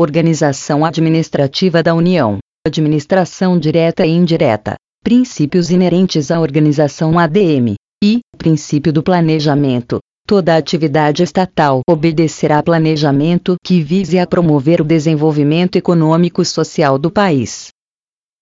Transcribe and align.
Organização 0.00 0.82
administrativa 0.82 1.82
da 1.82 1.94
União. 1.94 2.38
Administração 2.66 3.58
direta 3.58 4.06
e 4.06 4.10
indireta. 4.10 4.76
Princípios 5.04 5.70
inerentes 5.70 6.30
à 6.30 6.40
organização 6.40 7.18
ADM. 7.18 7.74
E, 8.02 8.20
princípio 8.38 8.94
do 8.94 9.02
planejamento. 9.02 9.98
Toda 10.26 10.56
atividade 10.56 11.22
estatal 11.22 11.82
obedecerá 11.86 12.60
a 12.60 12.62
planejamento 12.62 13.56
que 13.62 13.82
vise 13.82 14.18
a 14.18 14.26
promover 14.26 14.80
o 14.80 14.84
desenvolvimento 14.84 15.76
econômico 15.76 16.40
e 16.40 16.46
social 16.46 16.98
do 16.98 17.10
país. 17.10 17.68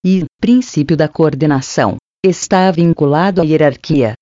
E, 0.07 0.27
princípio 0.41 0.97
da 0.97 1.09
coordenação. 1.09 1.97
Está 2.25 2.71
vinculado 2.71 3.41
à 3.41 3.45
hierarquia. 3.45 4.15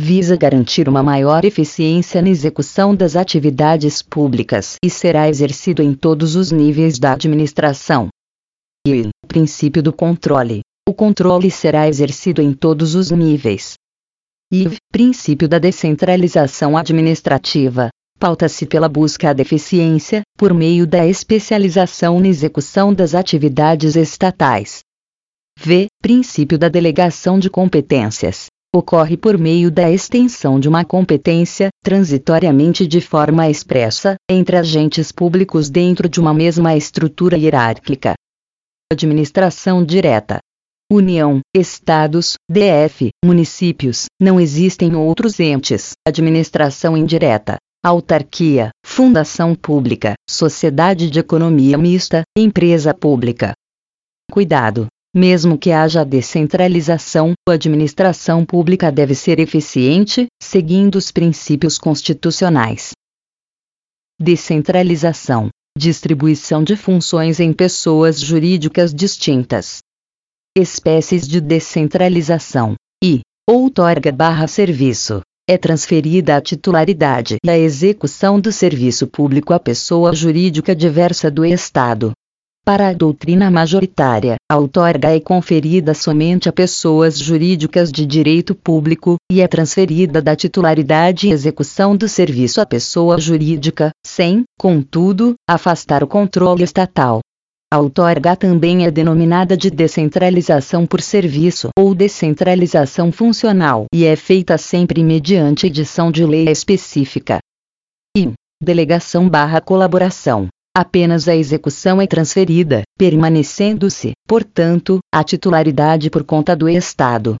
Visa 0.00 0.36
garantir 0.36 0.88
uma 0.88 1.02
maior 1.02 1.44
eficiência 1.44 2.22
na 2.22 2.28
execução 2.28 2.94
das 2.94 3.16
atividades 3.16 4.00
públicas 4.00 4.76
e 4.80 4.88
será 4.88 5.28
exercido 5.28 5.82
em 5.82 5.92
todos 5.92 6.36
os 6.36 6.52
níveis 6.52 7.00
da 7.00 7.14
administração. 7.14 8.08
E, 8.86 9.08
princípio 9.26 9.82
do 9.82 9.92
controle. 9.92 10.60
O 10.88 10.94
controle 10.94 11.50
será 11.50 11.88
exercido 11.88 12.40
em 12.40 12.54
todos 12.54 12.94
os 12.94 13.10
níveis, 13.10 13.74
IV, 14.52 14.76
princípio 14.92 15.48
da 15.48 15.58
descentralização 15.58 16.76
administrativa, 16.76 17.88
pauta-se 18.20 18.66
pela 18.66 18.88
busca 18.88 19.34
da 19.34 19.42
eficiência, 19.42 20.22
por 20.38 20.54
meio 20.54 20.86
da 20.86 21.08
especialização 21.08 22.20
na 22.20 22.28
execução 22.28 22.94
das 22.94 23.16
atividades 23.16 23.96
estatais. 23.96 24.78
V, 25.58 25.88
princípio 26.00 26.56
da 26.56 26.68
delegação 26.68 27.36
de 27.36 27.50
competências, 27.50 28.46
ocorre 28.74 29.16
por 29.16 29.38
meio 29.38 29.70
da 29.70 29.90
extensão 29.90 30.60
de 30.60 30.68
uma 30.68 30.84
competência, 30.84 31.68
transitoriamente 31.82 32.86
de 32.86 33.00
forma 33.00 33.48
expressa, 33.48 34.16
entre 34.30 34.56
agentes 34.56 35.10
públicos 35.10 35.70
dentro 35.70 36.08
de 36.08 36.20
uma 36.20 36.34
mesma 36.34 36.76
estrutura 36.76 37.36
hierárquica. 37.36 38.14
Administração 38.92 39.84
direta 39.84 40.38
União, 40.90 41.40
Estados, 41.54 42.36
DF, 42.50 43.10
municípios, 43.22 44.06
não 44.18 44.40
existem 44.40 44.96
outros 44.96 45.38
entes, 45.38 45.92
administração 46.06 46.96
indireta, 46.96 47.58
autarquia, 47.84 48.70
fundação 48.86 49.54
pública, 49.54 50.14
sociedade 50.28 51.10
de 51.10 51.18
economia 51.20 51.76
mista, 51.76 52.22
empresa 52.34 52.94
pública. 52.94 53.52
Cuidado! 54.32 54.86
Mesmo 55.14 55.58
que 55.58 55.70
haja 55.70 56.04
descentralização, 56.04 57.32
a 57.48 57.52
administração 57.52 58.44
pública 58.44 58.92
deve 58.92 59.14
ser 59.14 59.38
eficiente, 59.38 60.26
seguindo 60.42 60.96
os 60.96 61.10
princípios 61.10 61.78
constitucionais. 61.78 62.92
Descentralização 64.20 65.50
distribuição 65.78 66.64
de 66.64 66.74
funções 66.74 67.38
em 67.38 67.52
pessoas 67.52 68.18
jurídicas 68.18 68.92
distintas 68.92 69.78
espécies 70.56 71.26
de 71.28 71.40
descentralização, 71.40 72.74
e 73.02 73.20
outorga 73.48 74.10
barra 74.10 74.48
serviço. 74.48 75.20
É 75.48 75.56
transferida 75.56 76.36
a 76.36 76.42
titularidade 76.42 77.36
e 77.42 77.48
a 77.48 77.56
execução 77.56 78.40
do 78.40 78.50
serviço 78.50 79.06
público 79.06 79.54
à 79.54 79.60
pessoa 79.60 80.12
jurídica 80.12 80.74
diversa 80.74 81.30
do 81.30 81.44
Estado. 81.44 82.12
Para 82.68 82.88
a 82.88 82.92
doutrina 82.92 83.50
majoritária, 83.50 84.36
a 84.46 84.58
outorga 84.58 85.16
é 85.16 85.18
conferida 85.18 85.94
somente 85.94 86.50
a 86.50 86.52
pessoas 86.52 87.18
jurídicas 87.18 87.90
de 87.90 88.04
direito 88.04 88.54
público, 88.54 89.16
e 89.32 89.40
é 89.40 89.48
transferida 89.48 90.20
da 90.20 90.36
titularidade 90.36 91.28
e 91.28 91.30
execução 91.30 91.96
do 91.96 92.06
serviço 92.06 92.60
à 92.60 92.66
pessoa 92.66 93.18
jurídica, 93.18 93.88
sem, 94.06 94.44
contudo, 94.58 95.32
afastar 95.48 96.04
o 96.04 96.06
controle 96.06 96.62
estatal. 96.62 97.20
A 97.72 97.78
outorga 97.78 98.36
também 98.36 98.84
é 98.84 98.90
denominada 98.90 99.56
de 99.56 99.70
descentralização 99.70 100.86
por 100.86 101.00
serviço 101.00 101.70
ou 101.74 101.94
descentralização 101.94 103.10
funcional 103.10 103.86
e 103.94 104.04
é 104.04 104.14
feita 104.14 104.58
sempre 104.58 105.02
mediante 105.02 105.66
edição 105.68 106.12
de 106.12 106.22
lei 106.22 106.46
específica. 106.50 107.38
E 108.14 108.30
delegação 108.62 109.26
barra 109.26 109.58
colaboração. 109.58 110.48
Apenas 110.80 111.26
a 111.26 111.34
execução 111.34 112.00
é 112.00 112.06
transferida, 112.06 112.82
permanecendo-se, 112.96 114.12
portanto, 114.28 115.00
a 115.12 115.24
titularidade 115.24 116.08
por 116.08 116.22
conta 116.22 116.54
do 116.54 116.68
Estado. 116.68 117.34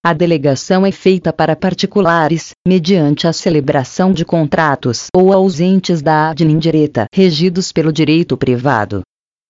A 0.00 0.12
delegação 0.12 0.86
é 0.86 0.92
feita 0.92 1.32
para 1.32 1.56
particulares, 1.56 2.52
mediante 2.64 3.26
a 3.26 3.32
celebração 3.32 4.12
de 4.12 4.24
contratos 4.24 5.06
ou 5.12 5.32
ausentes 5.32 6.00
da 6.00 6.30
ad 6.30 6.44
indireta 6.44 7.06
regidos 7.12 7.72
pelo 7.72 7.92
direito 7.92 8.36
privado. 8.36 9.02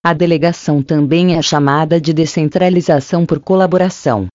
A 0.03 0.15
delegação 0.15 0.83
também 0.83 1.37
é 1.37 1.43
chamada 1.43 2.00
de 2.00 2.15
descentralização 2.15 3.27
por 3.27 3.41
colaboração. 3.41 4.27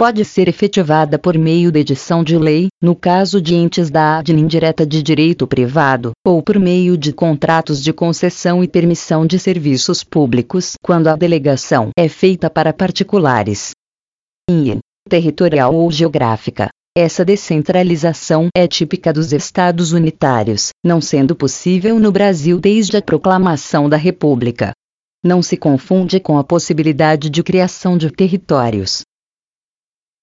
Pode 0.00 0.24
ser 0.24 0.48
efetivada 0.48 1.18
por 1.18 1.36
meio 1.36 1.70
de 1.70 1.80
edição 1.80 2.24
de 2.24 2.38
lei, 2.38 2.68
no 2.80 2.96
caso 2.96 3.38
de 3.38 3.54
entes 3.54 3.90
da 3.90 4.16
ADN 4.16 4.40
indireta 4.40 4.86
de 4.86 5.02
direito 5.02 5.46
privado, 5.46 6.12
ou 6.26 6.42
por 6.42 6.58
meio 6.58 6.96
de 6.96 7.12
contratos 7.12 7.82
de 7.82 7.92
concessão 7.92 8.64
e 8.64 8.66
permissão 8.66 9.26
de 9.26 9.38
serviços 9.38 10.02
públicos, 10.02 10.72
quando 10.82 11.08
a 11.08 11.16
delegação 11.16 11.90
é 11.98 12.08
feita 12.08 12.48
para 12.48 12.72
particulares. 12.72 13.72
I. 14.50 14.78
Territorial 15.06 15.74
ou 15.74 15.92
geográfica. 15.92 16.70
Essa 16.96 17.22
descentralização 17.22 18.48
é 18.56 18.66
típica 18.66 19.12
dos 19.12 19.34
estados 19.34 19.92
unitários, 19.92 20.70
não 20.82 21.02
sendo 21.02 21.36
possível 21.36 22.00
no 22.00 22.10
Brasil 22.10 22.58
desde 22.58 22.96
a 22.96 23.02
proclamação 23.02 23.86
da 23.86 23.98
República 23.98 24.72
não 25.22 25.42
se 25.42 25.56
confunde 25.56 26.18
com 26.18 26.38
a 26.38 26.44
possibilidade 26.44 27.28
de 27.28 27.42
criação 27.42 27.98
de 27.98 28.10
territórios. 28.10 29.02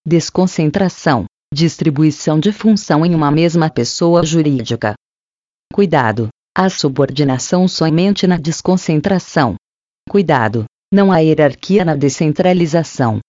Desconcentração 0.09 1.25
distribuição 1.53 2.40
de 2.40 2.53
função 2.53 3.06
em 3.06 3.13
uma 3.13 3.29
mesma 3.29 3.69
pessoa 3.69 4.23
jurídica. 4.23 4.94
Cuidado! 5.73 6.29
Há 6.57 6.69
subordinação 6.69 7.68
somente 7.68 8.25
na 8.25 8.38
desconcentração. 8.38 9.56
Cuidado! 10.09 10.63
Não 10.94 11.12
há 11.12 11.19
hierarquia 11.19 11.84
na 11.84 11.94
descentralização. 11.94 13.19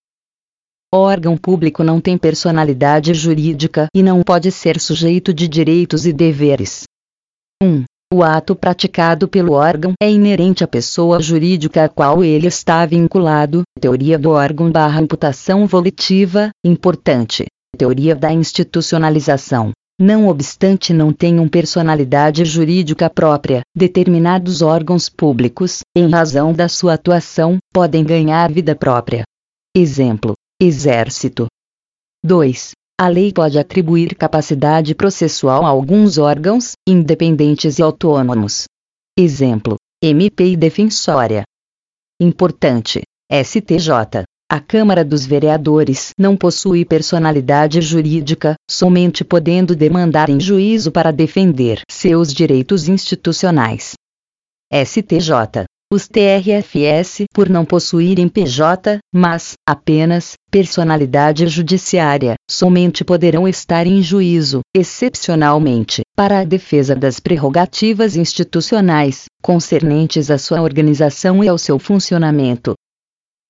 O 0.94 0.98
órgão 0.98 1.36
público 1.36 1.82
não 1.82 2.00
tem 2.00 2.16
personalidade 2.16 3.12
jurídica 3.12 3.88
e 3.92 4.00
não 4.00 4.22
pode 4.22 4.52
ser 4.52 4.78
sujeito 4.78 5.34
de 5.34 5.48
direitos 5.48 6.06
e 6.06 6.12
deveres. 6.12 6.84
1. 7.60 7.84
O 8.10 8.22
ato 8.22 8.56
praticado 8.56 9.28
pelo 9.28 9.52
órgão 9.52 9.92
é 10.02 10.10
inerente 10.10 10.64
à 10.64 10.66
pessoa 10.66 11.20
jurídica 11.20 11.84
a 11.84 11.88
qual 11.90 12.24
ele 12.24 12.46
está 12.46 12.86
vinculado. 12.86 13.64
Teoria 13.78 14.18
do 14.18 14.30
órgão 14.30 14.72
barra 14.72 15.02
imputação 15.02 15.66
volitiva, 15.66 16.48
importante. 16.64 17.44
Teoria 17.76 18.16
da 18.16 18.32
institucionalização. 18.32 19.72
Não 20.00 20.26
obstante 20.26 20.94
não 20.94 21.12
tenham 21.12 21.46
personalidade 21.46 22.46
jurídica 22.46 23.10
própria, 23.10 23.60
determinados 23.76 24.62
órgãos 24.62 25.10
públicos, 25.10 25.80
em 25.94 26.08
razão 26.08 26.54
da 26.54 26.66
sua 26.66 26.94
atuação, 26.94 27.58
podem 27.74 28.02
ganhar 28.04 28.50
vida 28.50 28.74
própria. 28.74 29.24
Exemplo: 29.76 30.32
Exército. 30.58 31.46
2. 32.24 32.70
A 33.00 33.06
lei 33.06 33.32
pode 33.32 33.56
atribuir 33.60 34.16
capacidade 34.16 34.92
processual 34.92 35.64
a 35.64 35.68
alguns 35.68 36.18
órgãos, 36.18 36.72
independentes 36.84 37.78
e 37.78 37.82
autônomos. 37.82 38.64
Exemplo: 39.16 39.76
MP 40.02 40.50
e 40.52 40.56
Defensória. 40.56 41.44
Importante: 42.20 43.02
STJ. 43.30 44.24
A 44.50 44.58
Câmara 44.58 45.04
dos 45.04 45.24
Vereadores 45.24 46.10
não 46.18 46.36
possui 46.36 46.84
personalidade 46.84 47.80
jurídica, 47.80 48.56
somente 48.68 49.24
podendo 49.24 49.76
demandar 49.76 50.28
em 50.28 50.40
juízo 50.40 50.90
para 50.90 51.12
defender 51.12 51.82
seus 51.88 52.34
direitos 52.34 52.88
institucionais. 52.88 53.92
STJ 54.72 55.66
os 55.90 56.06
TRFS, 56.06 57.24
por 57.32 57.48
não 57.48 57.64
possuírem 57.64 58.28
PJ, 58.28 58.98
mas, 59.12 59.54
apenas, 59.66 60.34
personalidade 60.50 61.46
judiciária, 61.46 62.34
somente 62.48 63.02
poderão 63.04 63.48
estar 63.48 63.86
em 63.86 64.02
juízo, 64.02 64.60
excepcionalmente, 64.76 66.02
para 66.14 66.40
a 66.40 66.44
defesa 66.44 66.94
das 66.94 67.18
prerrogativas 67.18 68.16
institucionais, 68.16 69.24
concernentes 69.42 70.30
à 70.30 70.36
sua 70.36 70.60
organização 70.60 71.42
e 71.42 71.48
ao 71.48 71.56
seu 71.56 71.78
funcionamento. 71.78 72.74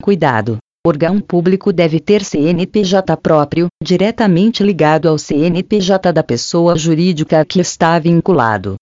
Cuidado! 0.00 0.58
Órgão 0.87 1.20
público 1.20 1.73
deve 1.73 1.99
ter 1.99 2.25
CNPJ 2.25 3.17
próprio, 3.17 3.67
diretamente 3.82 4.62
ligado 4.62 5.08
ao 5.08 5.19
CNPJ 5.19 6.12
da 6.12 6.23
pessoa 6.23 6.79
jurídica 6.79 7.41
a 7.41 7.44
que 7.44 7.61
está 7.61 7.99
vinculado. 7.99 8.76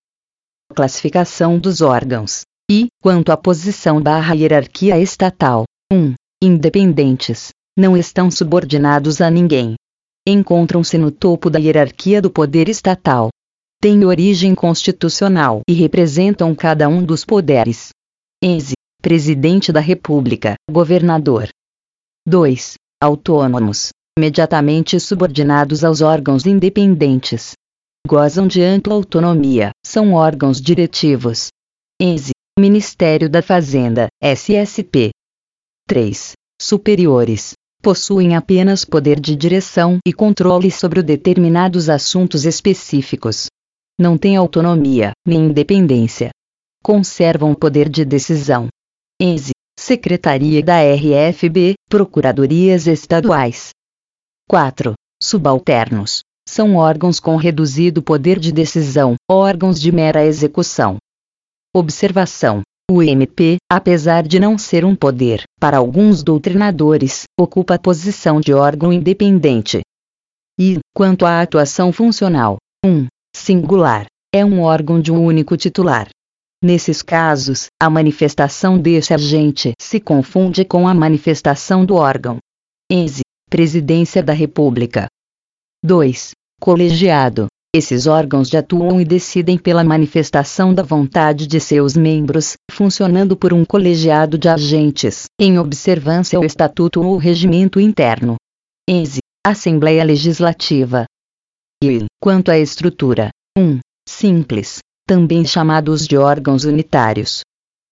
Classificação 0.74 1.58
dos 1.58 1.80
órgãos. 1.80 2.42
E, 2.68 2.88
quanto 3.00 3.30
à 3.30 3.36
posição 3.36 4.02
barra 4.02 4.34
hierarquia 4.34 4.98
estatal, 4.98 5.64
1. 5.92 5.96
Um, 5.96 6.14
independentes. 6.42 7.50
Não 7.78 7.96
estão 7.96 8.28
subordinados 8.28 9.20
a 9.20 9.30
ninguém. 9.30 9.76
Encontram-se 10.26 10.98
no 10.98 11.12
topo 11.12 11.48
da 11.48 11.60
hierarquia 11.60 12.20
do 12.20 12.28
poder 12.28 12.68
estatal. 12.68 13.28
Têm 13.80 14.04
origem 14.04 14.52
constitucional 14.52 15.60
e 15.68 15.72
representam 15.74 16.52
cada 16.56 16.88
um 16.88 17.04
dos 17.04 17.24
poderes. 17.24 17.90
Ense. 18.42 18.74
Presidente 19.00 19.70
da 19.70 19.78
República, 19.78 20.56
governador. 20.68 21.48
2. 22.26 22.74
Autônomos, 23.00 23.90
imediatamente 24.18 24.98
subordinados 24.98 25.84
aos 25.84 26.00
órgãos 26.00 26.44
independentes. 26.44 27.52
Gozam 28.08 28.48
de 28.48 28.60
ampla 28.62 28.94
autonomia, 28.94 29.70
são 29.86 30.14
órgãos 30.14 30.60
diretivos. 30.60 31.48
Ense. 32.00 32.35
Ministério 32.58 33.28
da 33.28 33.42
Fazenda, 33.42 34.08
SSP. 34.18 35.10
3. 35.86 36.32
Superiores, 36.58 37.52
possuem 37.82 38.34
apenas 38.34 38.82
poder 38.82 39.20
de 39.20 39.36
direção 39.36 39.98
e 40.06 40.10
controle 40.10 40.70
sobre 40.70 41.02
determinados 41.02 41.90
assuntos 41.90 42.46
específicos. 42.46 43.48
Não 44.00 44.16
têm 44.16 44.36
autonomia, 44.36 45.12
nem 45.26 45.40
independência. 45.40 46.30
Conservam 46.82 47.54
poder 47.54 47.90
de 47.90 48.06
decisão. 48.06 48.68
ENSE, 49.20 49.52
Secretaria 49.78 50.62
da 50.62 50.78
RFB, 50.80 51.74
Procuradorias 51.90 52.86
Estaduais. 52.86 53.68
4. 54.48 54.94
Subalternos. 55.22 56.20
São 56.48 56.76
órgãos 56.76 57.20
com 57.20 57.36
reduzido 57.36 58.02
poder 58.02 58.38
de 58.38 58.50
decisão, 58.50 59.14
órgãos 59.30 59.78
de 59.78 59.92
mera 59.92 60.24
execução. 60.24 60.96
Observação: 61.78 62.62
o 62.90 63.02
MP, 63.02 63.58
apesar 63.70 64.26
de 64.26 64.40
não 64.40 64.56
ser 64.56 64.82
um 64.82 64.96
poder, 64.96 65.42
para 65.60 65.76
alguns 65.76 66.22
doutrinadores, 66.22 67.24
ocupa 67.38 67.74
a 67.74 67.78
posição 67.78 68.40
de 68.40 68.54
órgão 68.54 68.90
independente. 68.90 69.82
E, 70.58 70.78
quanto 70.94 71.26
à 71.26 71.42
atuação 71.42 71.92
funcional, 71.92 72.56
um 72.82 73.06
singular 73.36 74.06
é 74.34 74.42
um 74.42 74.62
órgão 74.62 74.98
de 74.98 75.12
um 75.12 75.22
único 75.22 75.54
titular. 75.54 76.08
Nesses 76.64 77.02
casos, 77.02 77.66
a 77.78 77.90
manifestação 77.90 78.78
desse 78.78 79.12
agente 79.12 79.74
se 79.78 80.00
confunde 80.00 80.64
com 80.64 80.88
a 80.88 80.94
manifestação 80.94 81.84
do 81.84 81.94
órgão. 81.96 82.38
Ense, 82.90 83.20
Presidência 83.50 84.22
da 84.22 84.32
República. 84.32 85.08
2. 85.84 86.30
Colegiado 86.58 87.48
esses 87.76 88.06
órgãos 88.06 88.52
atuam 88.54 89.00
e 89.00 89.04
decidem 89.04 89.58
pela 89.58 89.84
manifestação 89.84 90.72
da 90.72 90.82
vontade 90.82 91.46
de 91.46 91.60
seus 91.60 91.96
membros, 91.96 92.54
funcionando 92.70 93.36
por 93.36 93.52
um 93.52 93.64
colegiado 93.64 94.38
de 94.38 94.48
agentes, 94.48 95.26
em 95.38 95.58
observância 95.58 96.38
ao 96.38 96.44
estatuto 96.44 97.02
ou 97.02 97.16
regimento 97.18 97.78
interno. 97.78 98.36
ENSE, 98.88 99.18
Assembleia 99.46 100.02
Legislativa. 100.02 101.04
E, 101.84 102.06
quanto 102.20 102.50
à 102.50 102.58
estrutura, 102.58 103.28
1. 103.56 103.62
Um, 103.62 103.80
simples, 104.08 104.78
também 105.06 105.44
chamados 105.44 106.06
de 106.06 106.16
órgãos 106.16 106.64
unitários. 106.64 107.42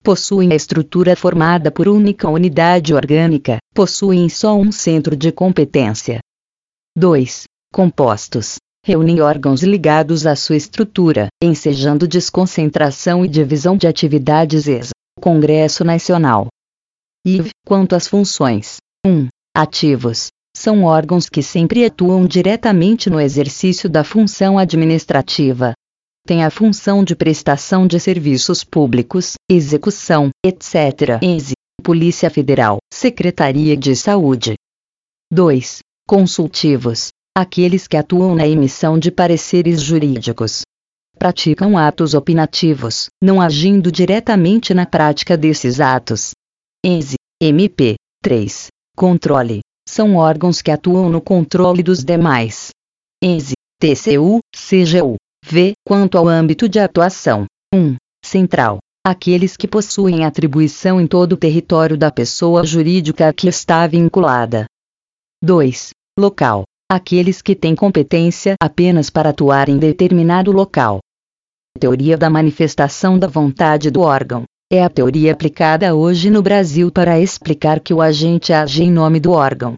Possuem 0.03 0.53
a 0.53 0.57
estrutura 0.57 1.15
formada 1.15 1.71
por 1.71 1.89
única 1.89 2.29
unidade 2.29 2.95
orgânica, 2.95 3.59
possuem 3.75 4.29
só 4.29 4.57
um 4.57 4.73
centro 4.73 5.17
de 5.17 5.31
competência. 5.31 6.21
2. 6.97 7.45
Compostos, 7.73 8.57
reúnem 8.85 9.23
órgãos 9.23 9.63
ligados 9.63 10.27
à 10.27 10.37
sua 10.37 10.57
estrutura, 10.57 11.29
ensejando 11.43 12.07
desconcentração 12.07 13.25
e 13.25 13.29
divisão 13.29 13.79
de 13.79 13.87
atividades 13.87 14.69
ex. 14.69 14.91
Congresso 15.19 15.83
Nacional. 15.83 16.49
IV. 17.27 17.49
Quanto 17.67 17.97
às 17.97 18.07
funções. 18.07 18.77
1. 19.07 19.29
Ativos. 19.57 20.29
São 20.55 20.85
órgãos 20.85 21.31
que 21.31 21.43
sempre 21.43 21.87
atuam 21.87 22.27
diretamente 22.27 23.09
no 23.09 23.19
exercício 23.19 23.89
da 23.89 24.05
função 24.05 24.59
administrativa. 24.59 25.73
Tem 26.27 26.45
a 26.45 26.51
função 26.51 27.03
de 27.03 27.17
prestação 27.17 27.87
de 27.87 27.99
serviços 27.99 28.63
públicos, 28.63 29.33
execução, 29.51 30.29
etc. 30.45 31.23
ESE, 31.23 31.55
Polícia 31.83 32.29
Federal, 32.29 32.77
Secretaria 32.93 33.77
de 33.79 33.97
Saúde. 33.97 34.55
2. 35.33 35.79
Consultivos 36.07 37.14
aqueles 37.37 37.89
que 37.89 37.97
atuam 37.97 38.35
na 38.35 38.47
emissão 38.47 38.97
de 38.97 39.11
pareceres 39.11 39.83
jurídicos. 39.83 40.63
Praticam 41.19 41.77
atos 41.77 42.15
opinativos, 42.15 43.09
não 43.23 43.41
agindo 43.41 43.91
diretamente 43.91 44.73
na 44.73 44.87
prática 44.87 45.37
desses 45.37 45.81
atos. 45.81 46.31
ENSE, 46.85 47.17
MP. 47.43 47.97
3. 48.23 48.69
Controle. 48.97 49.61
São 49.89 50.17
órgãos 50.17 50.63
que 50.63 50.71
atuam 50.71 51.09
no 51.11 51.21
controle 51.21 51.83
dos 51.83 52.05
demais. 52.05 52.71
ENSE, 53.23 53.55
TCU, 53.81 54.39
CGU. 54.55 55.17
V. 55.45 55.73
Quanto 55.87 56.17
ao 56.17 56.29
âmbito 56.29 56.69
de 56.69 56.79
atuação. 56.79 57.47
1. 57.75 57.97
Central. 58.25 58.79
Aqueles 59.07 59.57
que 59.57 59.69
possuem 59.69 60.25
atribuição 60.25 61.01
em 61.01 61.07
todo 61.07 61.33
o 61.33 61.37
território 61.37 61.99
da 61.99 62.11
pessoa 62.11 62.65
jurídica 62.65 63.29
a 63.29 63.33
que 63.33 63.49
está 63.49 63.87
vinculada. 63.87 64.67
2. 65.43 65.91
Local 66.19 66.65
aqueles 66.91 67.41
que 67.41 67.55
têm 67.55 67.75
competência 67.75 68.55
apenas 68.61 69.11
para 69.11 69.31
atuar 69.31 69.69
em 69.69 69.79
determinado 69.79 70.53
local. 70.53 71.01
Teoria 71.79 72.17
da 72.17 72.31
manifestação 72.31 73.19
da 73.19 73.27
vontade 73.27 73.91
do 73.91 74.01
órgão. 74.01 74.45
É 74.71 74.83
a 74.83 74.89
teoria 74.89 75.33
aplicada 75.33 75.95
hoje 75.95 76.31
no 76.31 76.43
Brasil 76.43 76.91
para 76.91 77.21
explicar 77.21 77.81
que 77.81 77.93
o 77.93 78.01
agente 78.01 78.53
age 78.53 78.83
em 78.83 78.91
nome 78.91 79.19
do 79.19 79.33
órgão. 79.33 79.75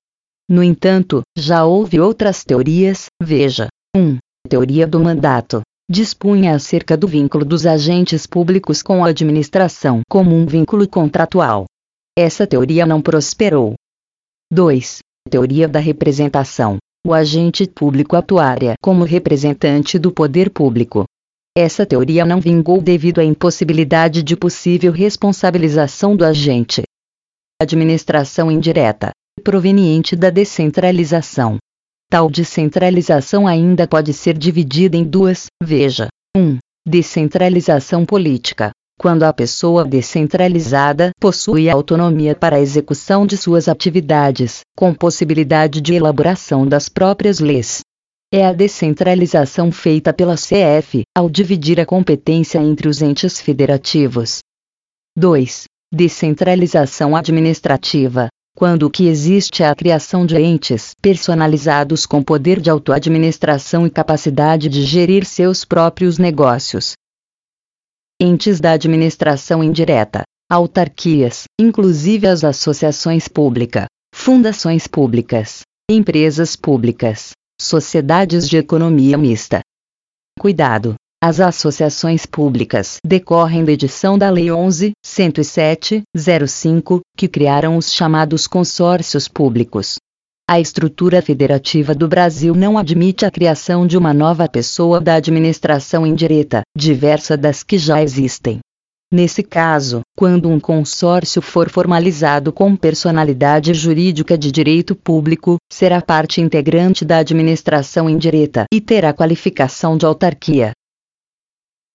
No 0.48 0.62
entanto, 0.62 1.22
já 1.36 1.64
houve 1.64 1.98
outras 1.98 2.44
teorias, 2.44 3.06
veja. 3.22 3.68
1. 3.96 4.18
Teoria 4.48 4.86
do 4.86 5.00
mandato. 5.00 5.62
Dispunha 5.90 6.54
acerca 6.54 6.96
do 6.96 7.06
vínculo 7.06 7.44
dos 7.44 7.66
agentes 7.66 8.26
públicos 8.26 8.82
com 8.82 9.04
a 9.04 9.08
administração 9.08 10.00
como 10.08 10.34
um 10.34 10.46
vínculo 10.46 10.88
contratual. 10.88 11.64
Essa 12.16 12.46
teoria 12.46 12.84
não 12.84 13.00
prosperou. 13.00 13.74
2. 14.52 14.98
Teoria 15.30 15.66
da 15.66 15.80
representação 15.80 16.78
o 17.06 17.14
agente 17.14 17.68
público 17.68 18.16
atuaria 18.16 18.74
como 18.82 19.04
representante 19.04 19.96
do 19.96 20.10
poder 20.10 20.50
público. 20.50 21.04
Essa 21.56 21.86
teoria 21.86 22.24
não 22.24 22.40
vingou 22.40 22.82
devido 22.82 23.20
à 23.20 23.24
impossibilidade 23.24 24.24
de 24.24 24.36
possível 24.36 24.90
responsabilização 24.90 26.16
do 26.16 26.24
agente. 26.24 26.82
Administração 27.62 28.50
indireta, 28.50 29.12
proveniente 29.44 30.16
da 30.16 30.30
descentralização. 30.30 31.58
Tal 32.10 32.28
descentralização 32.28 33.46
ainda 33.46 33.86
pode 33.86 34.12
ser 34.12 34.36
dividida 34.36 34.96
em 34.96 35.04
duas, 35.04 35.46
veja. 35.62 36.08
1. 36.36 36.40
Um, 36.40 36.58
descentralização 36.84 38.04
política, 38.04 38.72
quando 38.98 39.25
a 39.25 39.32
pessoa 39.32 39.84
descentralizada 39.84 41.10
possui 41.20 41.69
autonomia 41.69 42.34
para 42.34 42.56
a 42.56 42.60
execução 42.60 43.26
de 43.26 43.37
suas 43.37 43.68
atividades, 43.68 44.61
com 44.76 44.94
possibilidade 44.94 45.80
de 45.80 45.94
elaboração 45.94 46.66
das 46.66 46.88
próprias 46.88 47.38
leis. 47.38 47.80
É 48.32 48.44
a 48.44 48.52
descentralização 48.52 49.70
feita 49.70 50.12
pela 50.12 50.35
CF, 50.35 51.02
ao 51.16 51.30
dividir 51.30 51.78
a 51.78 51.87
competência 51.87 52.59
entre 52.59 52.88
os 52.88 53.00
entes 53.00 53.40
federativos. 53.40 54.40
2. 55.16 55.64
Descentralização 55.92 57.14
administrativa, 57.14 58.28
quando 58.56 58.90
que 58.90 59.06
existe 59.06 59.62
é 59.62 59.68
a 59.68 59.75
criação 59.75 60.25
de 60.25 60.37
entes 60.40 60.94
personalizados 61.00 62.06
com 62.06 62.23
poder 62.23 62.59
de 62.59 62.70
autoadministração 62.70 63.87
e 63.87 63.90
capacidade 63.90 64.68
de 64.68 64.82
gerir 64.82 65.26
seus 65.26 65.64
próprios 65.64 66.18
negócios, 66.18 66.94
entes 68.20 68.61
da 68.61 68.73
administração 68.73 69.62
indireta, 69.62 70.23
autarquias, 70.50 71.44
inclusive 71.61 72.26
as 72.26 72.42
associações 72.44 73.28
públicas, 73.28 73.87
fundações 74.14 74.87
públicas, 74.87 75.61
empresas 75.90 76.56
públicas, 76.56 77.32
sociedades 77.61 78.49
de 78.49 78.56
economia 78.56 79.18
mista. 79.18 79.61
Cuidado! 80.38 80.94
As 81.23 81.40
associações 81.40 82.26
públicas 82.26 82.99
decorrem 83.04 83.64
da 83.64 83.73
edição 83.73 84.18
da 84.18 84.28
Lei 84.28 84.46
11.107.05, 84.46 87.00
que 87.16 87.26
criaram 87.26 87.76
os 87.76 87.90
chamados 87.90 88.46
consórcios 88.46 89.26
públicos. 89.26 89.96
A 90.48 90.60
estrutura 90.60 91.20
federativa 91.20 91.92
do 91.92 92.06
Brasil 92.06 92.54
não 92.54 92.78
admite 92.78 93.26
a 93.26 93.30
criação 93.32 93.84
de 93.84 93.98
uma 93.98 94.14
nova 94.14 94.48
pessoa 94.48 95.00
da 95.00 95.16
administração 95.16 96.06
indireta, 96.06 96.62
diversa 96.76 97.36
das 97.36 97.64
que 97.64 97.76
já 97.76 98.00
existem. 98.00 98.60
Nesse 99.12 99.42
caso, 99.42 100.02
quando 100.16 100.48
um 100.48 100.60
consórcio 100.60 101.42
for 101.42 101.68
formalizado 101.68 102.52
com 102.52 102.76
personalidade 102.76 103.74
jurídica 103.74 104.38
de 104.38 104.52
direito 104.52 104.94
público, 104.94 105.56
será 105.68 106.00
parte 106.00 106.40
integrante 106.40 107.04
da 107.04 107.18
administração 107.18 108.08
indireta 108.08 108.66
e 108.72 108.80
terá 108.80 109.12
qualificação 109.12 109.96
de 109.96 110.06
autarquia. 110.06 110.70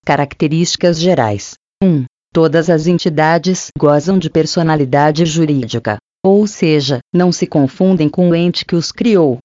Características 0.06 1.00
gerais: 1.00 1.54
1. 1.82 2.04
Todas 2.34 2.70
as 2.70 2.86
entidades 2.86 3.68
gozam 3.80 4.20
de 4.20 4.30
personalidade 4.30 5.26
jurídica. 5.26 6.00
Ou 6.24 6.46
seja, 6.46 7.00
não 7.14 7.32
se 7.32 7.48
confundem 7.48 8.08
com 8.08 8.30
o 8.30 8.36
ente 8.36 8.64
que 8.66 8.76
os 8.76 8.92
criou. 8.92 9.40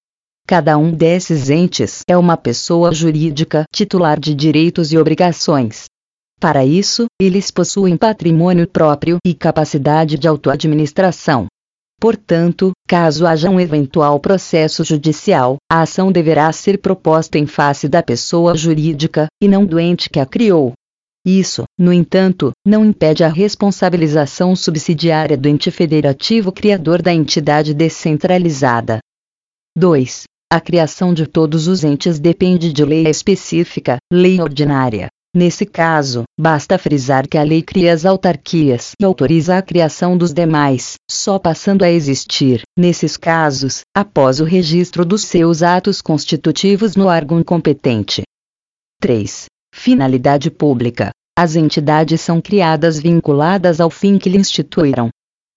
Cada 0.46 0.76
um 0.76 0.92
desses 0.92 1.50
entes 1.50 2.02
é 2.08 2.16
uma 2.16 2.36
pessoa 2.36 2.92
jurídica 2.92 3.64
titular 3.74 4.20
de 4.20 4.34
direitos 4.34 4.92
e 4.92 4.98
obrigações. 4.98 5.86
Para 6.38 6.64
isso, 6.64 7.06
eles 7.20 7.50
possuem 7.50 7.96
patrimônio 7.96 8.68
próprio 8.68 9.16
e 9.26 9.34
capacidade 9.34 10.18
de 10.18 10.28
autoadministração. 10.28 11.46
Portanto, 11.98 12.72
caso 12.86 13.26
haja 13.26 13.48
um 13.48 13.58
eventual 13.58 14.20
processo 14.20 14.84
judicial, 14.84 15.56
a 15.70 15.80
ação 15.80 16.12
deverá 16.12 16.52
ser 16.52 16.78
proposta 16.78 17.38
em 17.38 17.46
face 17.46 17.88
da 17.88 18.02
pessoa 18.02 18.54
jurídica, 18.54 19.26
e 19.42 19.48
não 19.48 19.64
do 19.64 19.80
ente 19.80 20.10
que 20.10 20.20
a 20.20 20.26
criou. 20.26 20.74
Isso, 21.26 21.64
no 21.76 21.92
entanto, 21.92 22.52
não 22.64 22.84
impede 22.84 23.24
a 23.24 23.28
responsabilização 23.28 24.54
subsidiária 24.54 25.36
do 25.36 25.48
ente 25.48 25.72
federativo 25.72 26.52
criador 26.52 27.02
da 27.02 27.12
entidade 27.12 27.74
descentralizada. 27.74 29.00
2. 29.76 30.22
A 30.52 30.60
criação 30.60 31.12
de 31.12 31.26
todos 31.26 31.66
os 31.66 31.82
entes 31.82 32.20
depende 32.20 32.72
de 32.72 32.84
lei 32.84 33.08
específica, 33.08 33.96
lei 34.12 34.40
ordinária. 34.40 35.08
Nesse 35.34 35.66
caso, 35.66 36.22
basta 36.40 36.78
frisar 36.78 37.28
que 37.28 37.36
a 37.36 37.42
lei 37.42 37.60
cria 37.60 37.92
as 37.92 38.06
autarquias 38.06 38.92
e 38.98 39.04
autoriza 39.04 39.58
a 39.58 39.62
criação 39.62 40.16
dos 40.16 40.32
demais, 40.32 40.94
só 41.10 41.40
passando 41.40 41.82
a 41.82 41.90
existir, 41.90 42.62
nesses 42.78 43.16
casos, 43.16 43.80
após 43.94 44.38
o 44.38 44.44
registro 44.44 45.04
dos 45.04 45.22
seus 45.22 45.60
atos 45.60 46.00
constitutivos 46.00 46.94
no 46.94 47.06
órgão 47.06 47.42
competente. 47.42 48.22
3. 49.00 49.46
Finalidade 49.78 50.50
pública. 50.50 51.10
As 51.38 51.54
entidades 51.54 52.20
são 52.20 52.40
criadas 52.40 52.98
vinculadas 52.98 53.78
ao 53.78 53.88
fim 53.88 54.18
que 54.18 54.28
lhe 54.28 54.38
instituíram. 54.38 55.10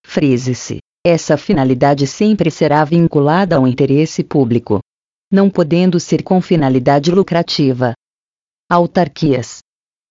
Frise-se. 0.05 0.77
Essa 1.03 1.35
finalidade 1.35 2.05
sempre 2.05 2.51
será 2.51 2.83
vinculada 2.83 3.55
ao 3.55 3.65
interesse 3.65 4.23
público, 4.23 4.81
não 5.31 5.49
podendo 5.49 5.99
ser 5.99 6.21
com 6.21 6.39
finalidade 6.41 7.09
lucrativa. 7.09 7.93
Autarquias 8.69 9.59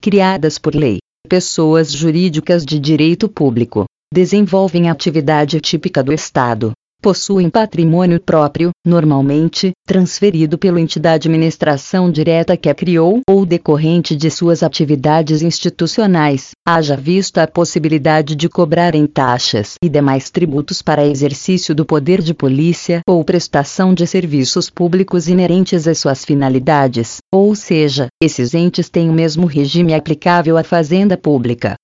criadas 0.03 0.59
por 0.59 0.75
lei, 0.75 0.99
pessoas 1.29 1.93
jurídicas 1.93 2.65
de 2.65 2.81
direito 2.81 3.29
público, 3.29 3.85
desenvolvem 4.12 4.88
atividade 4.88 5.61
típica 5.61 6.03
do 6.03 6.12
Estado, 6.12 6.73
possuem 7.00 7.49
patrimônio 7.49 8.21
próprio, 8.21 8.71
normalmente, 8.85 9.73
transferido 9.87 10.59
pelo 10.59 10.78
ente 10.78 10.99
da 10.99 11.12
administração 11.12 12.11
direta 12.11 12.57
que 12.57 12.69
a 12.69 12.75
criou 12.75 13.21
ou 13.28 13.47
decorrente 13.47 14.14
de 14.17 14.31
suas 14.31 14.62
atividades 14.62 15.43
institucionais, 15.43 16.50
haja 16.67 16.97
visto 16.97 17.38
a 17.38 17.47
possibilidade 17.47 18.35
de 18.35 18.49
cobrarem 18.49 19.07
taxas 19.07 19.75
e 19.83 19.88
demais 19.88 20.31
tributos 20.31 20.83
para 20.83 21.07
exercício 21.07 21.75
do 21.75 21.85
poder 21.85 22.21
de 22.21 22.35
polícia 22.35 23.00
ou 23.09 23.25
prestação 23.25 23.95
de 23.95 24.07
serviços 24.07 24.69
públicos 24.69 25.28
inerentes 25.28 25.87
às 25.87 25.99
suas 25.99 26.25
finalidades, 26.25 27.19
ou 27.33 27.55
seja, 27.55 28.09
esses 28.23 28.55
entes 28.55 28.88
têm 28.88 29.09
o 29.09 29.12
mesmo 29.12 29.47
regime 29.47 29.95
aplicável 29.95 30.57
à 30.57 30.64
fazenda 30.64 31.17
pública. 31.17 31.76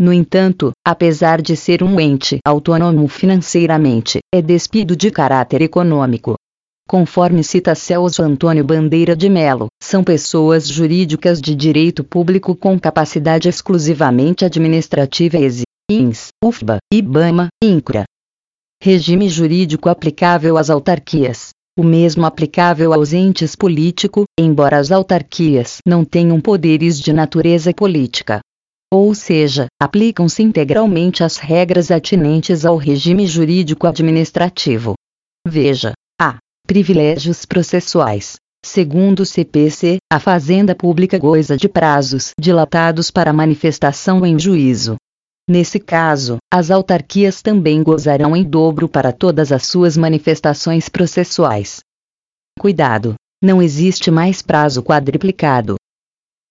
No 0.00 0.14
entanto, 0.14 0.72
apesar 0.82 1.42
de 1.42 1.54
ser 1.54 1.82
um 1.82 2.00
ente 2.00 2.38
autônomo 2.42 3.06
financeiramente, 3.06 4.20
é 4.34 4.40
despido 4.40 4.96
de 4.96 5.10
caráter 5.10 5.60
econômico. 5.60 6.36
Conforme 6.88 7.44
cita 7.44 7.74
Celso 7.74 8.22
Antônio 8.22 8.64
Bandeira 8.64 9.14
de 9.14 9.28
Melo, 9.28 9.66
são 9.78 10.02
pessoas 10.02 10.66
jurídicas 10.66 11.38
de 11.38 11.54
direito 11.54 12.02
público 12.02 12.56
com 12.56 12.80
capacidade 12.80 13.46
exclusivamente 13.46 14.42
administrativa 14.42 15.36
ESI, 15.36 15.64
INS, 15.90 16.28
UFBA, 16.42 16.78
IBAMA, 16.90 17.48
INCRA. 17.62 18.04
Regime 18.82 19.28
jurídico 19.28 19.90
aplicável 19.90 20.56
às 20.56 20.70
autarquias. 20.70 21.50
O 21.78 21.84
mesmo 21.84 22.24
aplicável 22.24 22.94
aos 22.94 23.12
entes 23.12 23.54
político, 23.54 24.24
embora 24.38 24.78
as 24.78 24.90
autarquias 24.90 25.76
não 25.86 26.06
tenham 26.06 26.40
poderes 26.40 26.98
de 26.98 27.12
natureza 27.12 27.70
política 27.74 28.40
ou 28.92 29.14
seja, 29.14 29.66
aplicam-se 29.80 30.42
integralmente 30.42 31.22
as 31.22 31.36
regras 31.36 31.90
atinentes 31.90 32.64
ao 32.64 32.76
regime 32.76 33.26
jurídico 33.26 33.86
administrativo. 33.86 34.94
Veja: 35.46 35.92
a. 36.20 36.38
Privilégios 36.66 37.44
processuais. 37.44 38.36
Segundo 38.64 39.20
o 39.20 39.26
CPC, 39.26 39.96
a 40.12 40.20
Fazenda 40.20 40.74
Pública 40.74 41.18
goza 41.18 41.56
de 41.56 41.68
prazos 41.68 42.32
dilatados 42.38 43.10
para 43.10 43.32
manifestação 43.32 44.24
em 44.26 44.38
juízo. 44.38 44.96
Nesse 45.48 45.80
caso, 45.80 46.36
as 46.52 46.70
autarquias 46.70 47.40
também 47.40 47.82
gozarão 47.82 48.36
em 48.36 48.44
dobro 48.44 48.88
para 48.88 49.12
todas 49.12 49.50
as 49.50 49.66
suas 49.66 49.96
manifestações 49.96 50.88
processuais. 50.88 51.80
Cuidado! 52.58 53.14
Não 53.42 53.62
existe 53.62 54.10
mais 54.10 54.42
prazo 54.42 54.82
quadriplicado. 54.82 55.76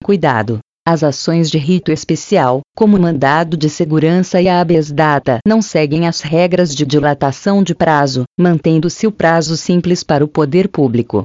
Cuidado! 0.04 0.60
As 0.92 1.04
ações 1.04 1.52
de 1.52 1.60
rito 1.60 1.92
especial, 1.92 2.62
como 2.76 2.98
mandado 2.98 3.56
de 3.56 3.70
segurança 3.70 4.42
e 4.42 4.50
habeas 4.50 4.92
data, 4.92 5.38
não 5.46 5.62
seguem 5.62 6.08
as 6.08 6.20
regras 6.20 6.74
de 6.74 6.84
dilatação 6.84 7.62
de 7.62 7.76
prazo, 7.76 8.24
mantendo-se 8.36 9.06
o 9.06 9.12
prazo 9.12 9.56
simples 9.56 10.04
para 10.04 10.26
o 10.26 10.28
poder 10.28 10.68
público. 10.68 11.22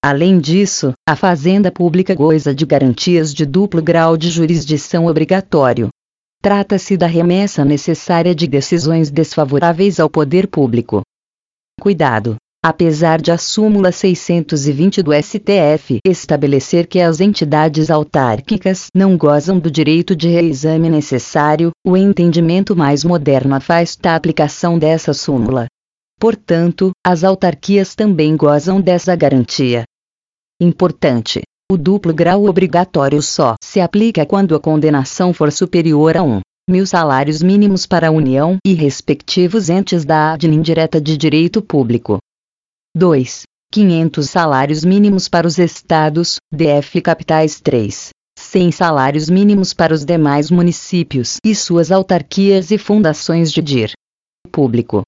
Além 0.00 0.38
disso, 0.38 0.92
a 1.04 1.16
Fazenda 1.16 1.72
Pública 1.72 2.14
goza 2.14 2.54
de 2.54 2.64
garantias 2.64 3.34
de 3.34 3.44
duplo 3.44 3.82
grau 3.82 4.16
de 4.16 4.30
jurisdição 4.30 5.06
obrigatório. 5.06 5.88
Trata-se 6.40 6.96
da 6.96 7.08
remessa 7.08 7.64
necessária 7.64 8.32
de 8.32 8.46
decisões 8.46 9.10
desfavoráveis 9.10 9.98
ao 9.98 10.08
poder 10.08 10.46
público. 10.46 11.02
Cuidado! 11.80 12.36
Apesar 12.70 13.18
de 13.18 13.32
a 13.32 13.38
súmula 13.38 13.90
620 13.90 15.02
do 15.02 15.10
STF 15.14 16.00
estabelecer 16.06 16.86
que 16.86 17.00
as 17.00 17.18
entidades 17.18 17.90
autárquicas 17.90 18.88
não 18.94 19.16
gozam 19.16 19.58
do 19.58 19.70
direito 19.70 20.14
de 20.14 20.28
reexame 20.28 20.90
necessário, 20.90 21.70
o 21.82 21.96
entendimento 21.96 22.76
mais 22.76 23.04
moderno 23.04 23.54
afasta 23.54 24.10
a 24.10 24.16
aplicação 24.16 24.78
dessa 24.78 25.14
súmula. 25.14 25.66
Portanto, 26.20 26.90
as 27.02 27.24
autarquias 27.24 27.94
também 27.94 28.36
gozam 28.36 28.82
dessa 28.82 29.16
garantia. 29.16 29.84
Importante: 30.60 31.40
o 31.72 31.78
duplo 31.78 32.12
grau 32.12 32.44
obrigatório 32.44 33.22
só 33.22 33.54
se 33.64 33.80
aplica 33.80 34.26
quando 34.26 34.54
a 34.54 34.60
condenação 34.60 35.32
for 35.32 35.50
superior 35.50 36.18
a 36.18 36.22
1 36.22 36.40
mil 36.68 36.84
salários 36.84 37.42
mínimos 37.42 37.86
para 37.86 38.08
a 38.08 38.10
União 38.10 38.58
e 38.62 38.74
respectivos 38.74 39.70
entes 39.70 40.04
da 40.04 40.34
ADN 40.34 40.56
indireta 40.56 41.00
de 41.00 41.16
direito 41.16 41.62
público. 41.62 42.18
2. 42.98 43.42
500 43.72 44.28
salários 44.28 44.84
mínimos 44.84 45.28
para 45.28 45.46
os 45.46 45.56
estados, 45.56 46.38
DF 46.52 47.00
capitais 47.00 47.60
3. 47.60 48.08
100 48.36 48.72
salários 48.72 49.30
mínimos 49.30 49.72
para 49.72 49.94
os 49.94 50.04
demais 50.04 50.50
municípios 50.50 51.36
e 51.44 51.54
suas 51.54 51.92
autarquias 51.92 52.72
e 52.72 52.76
fundações 52.76 53.52
de 53.52 53.62
DIR. 53.62 53.92
Público. 54.50 55.02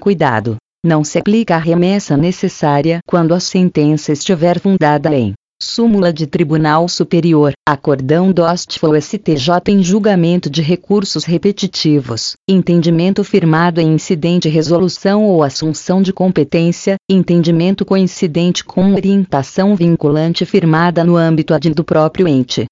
Cuidado! 0.00 0.58
Não 0.86 1.02
se 1.02 1.18
aplica 1.18 1.56
a 1.56 1.58
remessa 1.58 2.16
necessária 2.16 3.00
quando 3.04 3.34
a 3.34 3.40
sentença 3.40 4.12
estiver 4.12 4.60
fundada 4.60 5.12
em 5.12 5.34
Súmula 5.60 6.12
de 6.12 6.24
Tribunal 6.24 6.88
Superior, 6.88 7.52
Acordão 7.66 8.30
Dostfo 8.32 8.94
STJ 8.94 9.60
em 9.68 9.82
julgamento 9.82 10.48
de 10.48 10.62
recursos 10.62 11.24
repetitivos, 11.24 12.36
entendimento 12.48 13.24
firmado 13.24 13.80
em 13.80 13.92
incidente 13.92 14.48
resolução 14.48 15.24
ou 15.24 15.42
assunção 15.42 16.00
de 16.00 16.12
competência, 16.12 16.94
entendimento 17.10 17.84
coincidente 17.84 18.64
com 18.64 18.92
orientação 18.94 19.74
vinculante 19.74 20.46
firmada 20.46 21.02
no 21.02 21.16
âmbito 21.16 21.54
do 21.74 21.82
próprio 21.82 22.28
ente. 22.28 22.66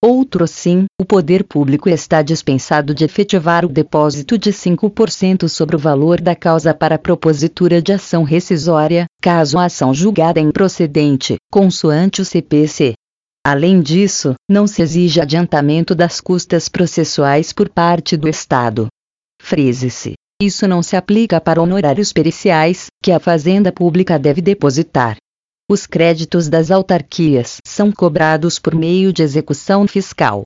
Outro 0.00 0.46
sim, 0.46 0.84
o 1.00 1.04
poder 1.04 1.42
público 1.42 1.88
está 1.88 2.22
dispensado 2.22 2.94
de 2.94 3.04
efetivar 3.04 3.64
o 3.64 3.68
depósito 3.68 4.38
de 4.38 4.52
5% 4.52 5.48
sobre 5.48 5.74
o 5.74 5.78
valor 5.78 6.20
da 6.20 6.36
causa 6.36 6.72
para 6.72 6.96
propositura 6.96 7.82
de 7.82 7.92
ação 7.92 8.22
rescisória, 8.22 9.06
caso 9.20 9.58
a 9.58 9.64
ação 9.64 9.92
julgada 9.92 10.38
improcedente, 10.38 11.36
consoante 11.50 12.22
o 12.22 12.24
CPC. 12.24 12.94
Além 13.44 13.80
disso, 13.80 14.34
não 14.48 14.68
se 14.68 14.82
exige 14.82 15.20
adiantamento 15.20 15.96
das 15.96 16.20
custas 16.20 16.68
processuais 16.68 17.52
por 17.52 17.68
parte 17.68 18.16
do 18.16 18.28
Estado. 18.28 18.86
Frise-se. 19.42 20.12
Isso 20.40 20.68
não 20.68 20.80
se 20.80 20.94
aplica 20.94 21.40
para 21.40 21.60
honorários 21.60 22.12
periciais, 22.12 22.86
que 23.02 23.10
a 23.10 23.18
Fazenda 23.18 23.72
Pública 23.72 24.16
deve 24.16 24.40
depositar. 24.40 25.16
Os 25.70 25.86
créditos 25.86 26.48
das 26.48 26.70
autarquias 26.70 27.58
são 27.62 27.92
cobrados 27.92 28.58
por 28.58 28.74
meio 28.74 29.12
de 29.12 29.22
execução 29.22 29.86
fiscal. 29.86 30.44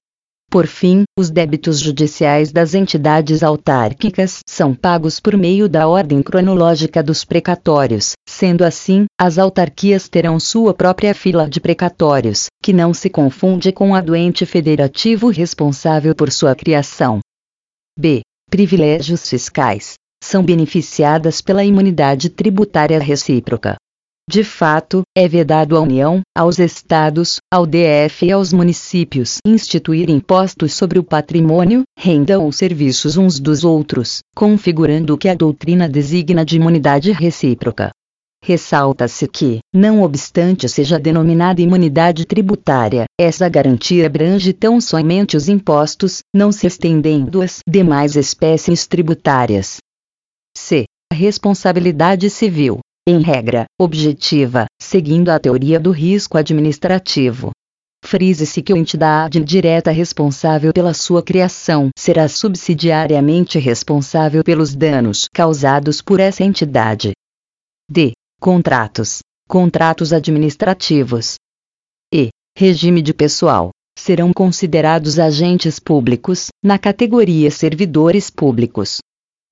Por 0.50 0.66
fim, 0.66 1.04
os 1.16 1.30
débitos 1.30 1.78
judiciais 1.78 2.50
das 2.50 2.74
entidades 2.74 3.44
autárquicas 3.44 4.40
são 4.44 4.74
pagos 4.74 5.20
por 5.20 5.36
meio 5.36 5.68
da 5.68 5.86
ordem 5.86 6.20
cronológica 6.24 7.04
dos 7.04 7.24
precatórios. 7.24 8.14
Sendo 8.28 8.64
assim, 8.64 9.04
as 9.16 9.38
autarquias 9.38 10.08
terão 10.08 10.40
sua 10.40 10.74
própria 10.74 11.14
fila 11.14 11.48
de 11.48 11.60
precatórios, 11.60 12.46
que 12.60 12.72
não 12.72 12.92
se 12.92 13.08
confunde 13.08 13.70
com 13.70 13.94
a 13.94 14.00
do 14.00 14.16
ente 14.16 14.44
federativo 14.44 15.28
responsável 15.28 16.16
por 16.16 16.32
sua 16.32 16.56
criação. 16.56 17.20
B. 17.96 18.22
Privilégios 18.50 19.30
fiscais. 19.30 19.94
São 20.20 20.44
beneficiadas 20.44 21.40
pela 21.40 21.62
imunidade 21.62 22.28
tributária 22.28 22.98
recíproca 22.98 23.76
De 24.30 24.44
fato, 24.44 25.02
é 25.16 25.26
vedado 25.26 25.76
à 25.76 25.80
União, 25.80 26.20
aos 26.36 26.58
estados, 26.60 27.38
ao 27.52 27.66
DF 27.66 28.24
e 28.24 28.32
aos 28.32 28.52
municípios 28.52 29.38
instituir 29.44 30.08
impostos 30.08 30.74
sobre 30.74 30.98
o 30.98 31.04
patrimônio, 31.04 31.82
renda 31.98 32.38
ou 32.38 32.52
serviços 32.52 33.16
uns 33.16 33.40
dos 33.40 33.64
outros, 33.64 34.20
configurando 34.34 35.14
o 35.14 35.18
que 35.18 35.28
a 35.28 35.34
doutrina 35.34 35.88
designa 35.88 36.44
de 36.44 36.56
imunidade 36.56 37.10
recíproca. 37.10 37.90
Ressalta-se 38.44 39.26
que, 39.28 39.58
não 39.74 40.02
obstante 40.02 40.68
seja 40.68 40.98
denominada 40.98 41.60
imunidade 41.60 42.24
tributária, 42.24 43.04
essa 43.20 43.48
garantia 43.48 44.06
abrange 44.06 44.52
tão 44.52 44.80
somente 44.80 45.36
os 45.36 45.48
impostos, 45.48 46.20
não 46.34 46.50
se 46.52 46.66
estendendo 46.66 47.42
às 47.42 47.58
demais 47.68 48.16
espécies 48.16 48.86
tributárias. 48.86 49.78
C. 50.56 50.84
Responsabilidade 51.12 52.30
civil 52.30 52.80
em 53.06 53.20
regra, 53.20 53.64
objetiva, 53.80 54.66
seguindo 54.80 55.30
a 55.30 55.38
teoria 55.38 55.80
do 55.80 55.90
risco 55.90 56.38
administrativo. 56.38 57.50
Frise-se 58.04 58.62
que 58.62 58.72
a 58.72 58.76
entidade 58.76 59.42
direta 59.42 59.90
responsável 59.90 60.72
pela 60.72 60.94
sua 60.94 61.22
criação 61.22 61.88
será 61.96 62.28
subsidiariamente 62.28 63.58
responsável 63.58 64.44
pelos 64.44 64.74
danos 64.74 65.26
causados 65.32 66.00
por 66.00 66.20
essa 66.20 66.44
entidade. 66.44 67.12
D. 67.90 68.12
Contratos. 68.40 69.20
Contratos 69.48 70.12
administrativos. 70.12 71.34
E. 72.12 72.28
Regime 72.56 73.02
de 73.02 73.14
pessoal. 73.14 73.70
Serão 73.98 74.32
considerados 74.32 75.18
agentes 75.18 75.78
públicos, 75.78 76.48
na 76.64 76.78
categoria 76.78 77.50
servidores 77.50 78.30
públicos, 78.30 78.98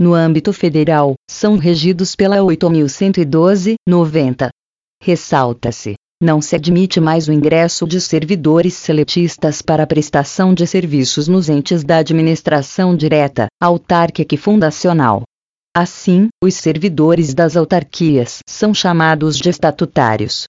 no 0.00 0.14
âmbito 0.14 0.52
federal, 0.52 1.14
são 1.30 1.56
regidos 1.58 2.16
pela 2.16 2.38
8.112-90. 2.38 4.48
Ressalta-se. 5.02 5.94
Não 6.22 6.40
se 6.40 6.54
admite 6.56 7.00
mais 7.00 7.28
o 7.28 7.32
ingresso 7.32 7.86
de 7.86 8.00
servidores 8.00 8.74
seletistas 8.74 9.62
para 9.62 9.86
prestação 9.86 10.52
de 10.52 10.66
serviços 10.66 11.28
nos 11.28 11.48
entes 11.48 11.84
da 11.84 11.98
administração 11.98 12.96
direta, 12.96 13.46
autárquica 13.62 14.34
e 14.34 14.38
fundacional. 14.38 15.22
Assim, 15.76 16.28
os 16.42 16.54
servidores 16.54 17.32
das 17.32 17.56
autarquias 17.56 18.40
são 18.48 18.74
chamados 18.74 19.38
de 19.38 19.48
estatutários. 19.48 20.48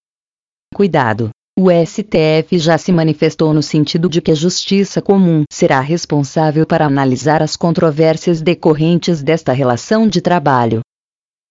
Cuidado! 0.74 1.30
O 1.60 1.70
STF 1.70 2.58
já 2.58 2.78
se 2.78 2.94
manifestou 2.94 3.54
no 3.54 3.62
sentido 3.62 4.08
de 4.10 4.22
que 4.22 4.32
a 4.32 4.36
Justiça 4.36 5.02
Comum 5.02 5.44
será 5.52 5.82
responsável 5.82 6.66
para 6.66 6.86
analisar 6.86 7.44
as 7.44 7.58
controvérsias 7.58 8.42
decorrentes 8.42 9.22
desta 9.22 9.52
relação 9.52 10.08
de 10.08 10.22
trabalho. 10.22 10.80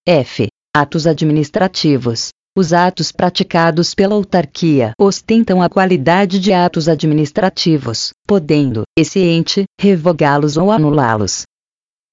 F. 0.08 0.48
Atos 0.74 1.06
administrativos. 1.06 2.30
Os 2.56 2.72
atos 2.72 3.12
praticados 3.12 3.94
pela 3.94 4.14
autarquia 4.14 4.92
ostentam 4.98 5.62
a 5.62 5.68
qualidade 5.68 6.40
de 6.40 6.52
atos 6.52 6.88
administrativos, 6.88 8.10
podendo, 8.26 8.82
esse 8.98 9.20
ente, 9.20 9.64
revogá-los 9.78 10.56
ou 10.56 10.72
anulá-los. 10.72 11.42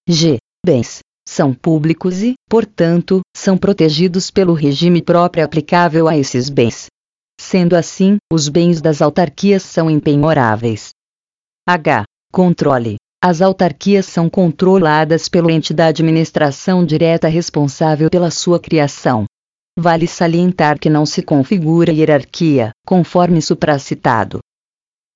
G. 0.07 0.37
Bens. 0.63 0.99
São 1.27 1.53
públicos 1.53 2.21
e, 2.21 2.35
portanto, 2.49 3.21
são 3.35 3.57
protegidos 3.57 4.29
pelo 4.29 4.53
regime 4.53 5.01
próprio 5.01 5.43
aplicável 5.43 6.07
a 6.07 6.17
esses 6.17 6.49
bens. 6.49 6.87
Sendo 7.39 7.75
assim, 7.75 8.17
os 8.31 8.49
bens 8.49 8.81
das 8.81 9.01
autarquias 9.01 9.63
são 9.63 9.89
impenhoráveis. 9.89 10.89
H. 11.67 12.03
Controle. 12.31 12.97
As 13.23 13.41
autarquias 13.41 14.05
são 14.05 14.29
controladas 14.29 15.27
pelo 15.27 15.49
ente 15.49 15.73
da 15.73 15.87
administração 15.87 16.85
direta 16.85 17.27
responsável 17.27 18.09
pela 18.09 18.29
sua 18.31 18.59
criação. 18.59 19.25
Vale 19.77 20.07
salientar 20.07 20.79
que 20.79 20.89
não 20.89 21.05
se 21.05 21.21
configura 21.21 21.91
hierarquia, 21.91 22.71
conforme 22.85 23.41
supracitado. 23.41 24.39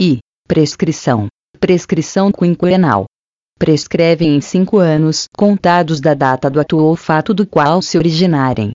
I. 0.01 0.19
Prescrição. 0.47 1.27
Prescrição 1.59 2.31
quinquenal. 2.31 3.05
Prescreve 3.57 4.25
em 4.25 4.41
cinco 4.41 4.77
anos, 4.77 5.25
contados 5.37 5.99
da 5.99 6.13
data 6.13 6.49
do 6.49 6.59
ato 6.59 6.77
ou 6.77 6.95
fato 6.95 7.33
do 7.33 7.45
qual 7.45 7.81
se 7.81 7.97
originarem. 7.97 8.71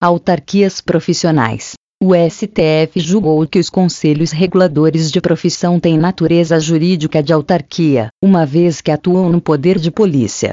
Autarquias 0.00 0.80
profissionais. 0.80 1.74
O 2.06 2.12
STF 2.14 3.00
julgou 3.00 3.48
que 3.48 3.58
os 3.58 3.70
conselhos 3.70 4.30
reguladores 4.30 5.10
de 5.10 5.22
profissão 5.22 5.80
têm 5.80 5.96
natureza 5.96 6.60
jurídica 6.60 7.22
de 7.22 7.32
autarquia, 7.32 8.08
uma 8.22 8.44
vez 8.44 8.82
que 8.82 8.90
atuam 8.90 9.30
no 9.30 9.40
poder 9.40 9.78
de 9.78 9.90
polícia. 9.90 10.52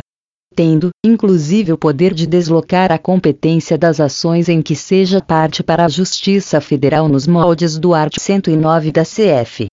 Tendo, 0.55 0.91
inclusive, 1.05 1.73
o 1.73 1.77
poder 1.77 2.13
de 2.13 2.25
deslocar 2.25 2.89
a 2.89 2.97
competência 2.97 3.77
das 3.77 3.99
ações 3.99 4.47
em 4.47 4.61
que 4.61 4.77
seja 4.77 5.19
parte 5.19 5.61
para 5.61 5.83
a 5.83 5.89
Justiça 5.89 6.61
Federal 6.61 7.09
nos 7.09 7.27
moldes 7.27 7.77
do 7.77 7.93
art. 7.93 8.15
109 8.17 8.89
da 8.93 9.03
CF. 9.03 9.67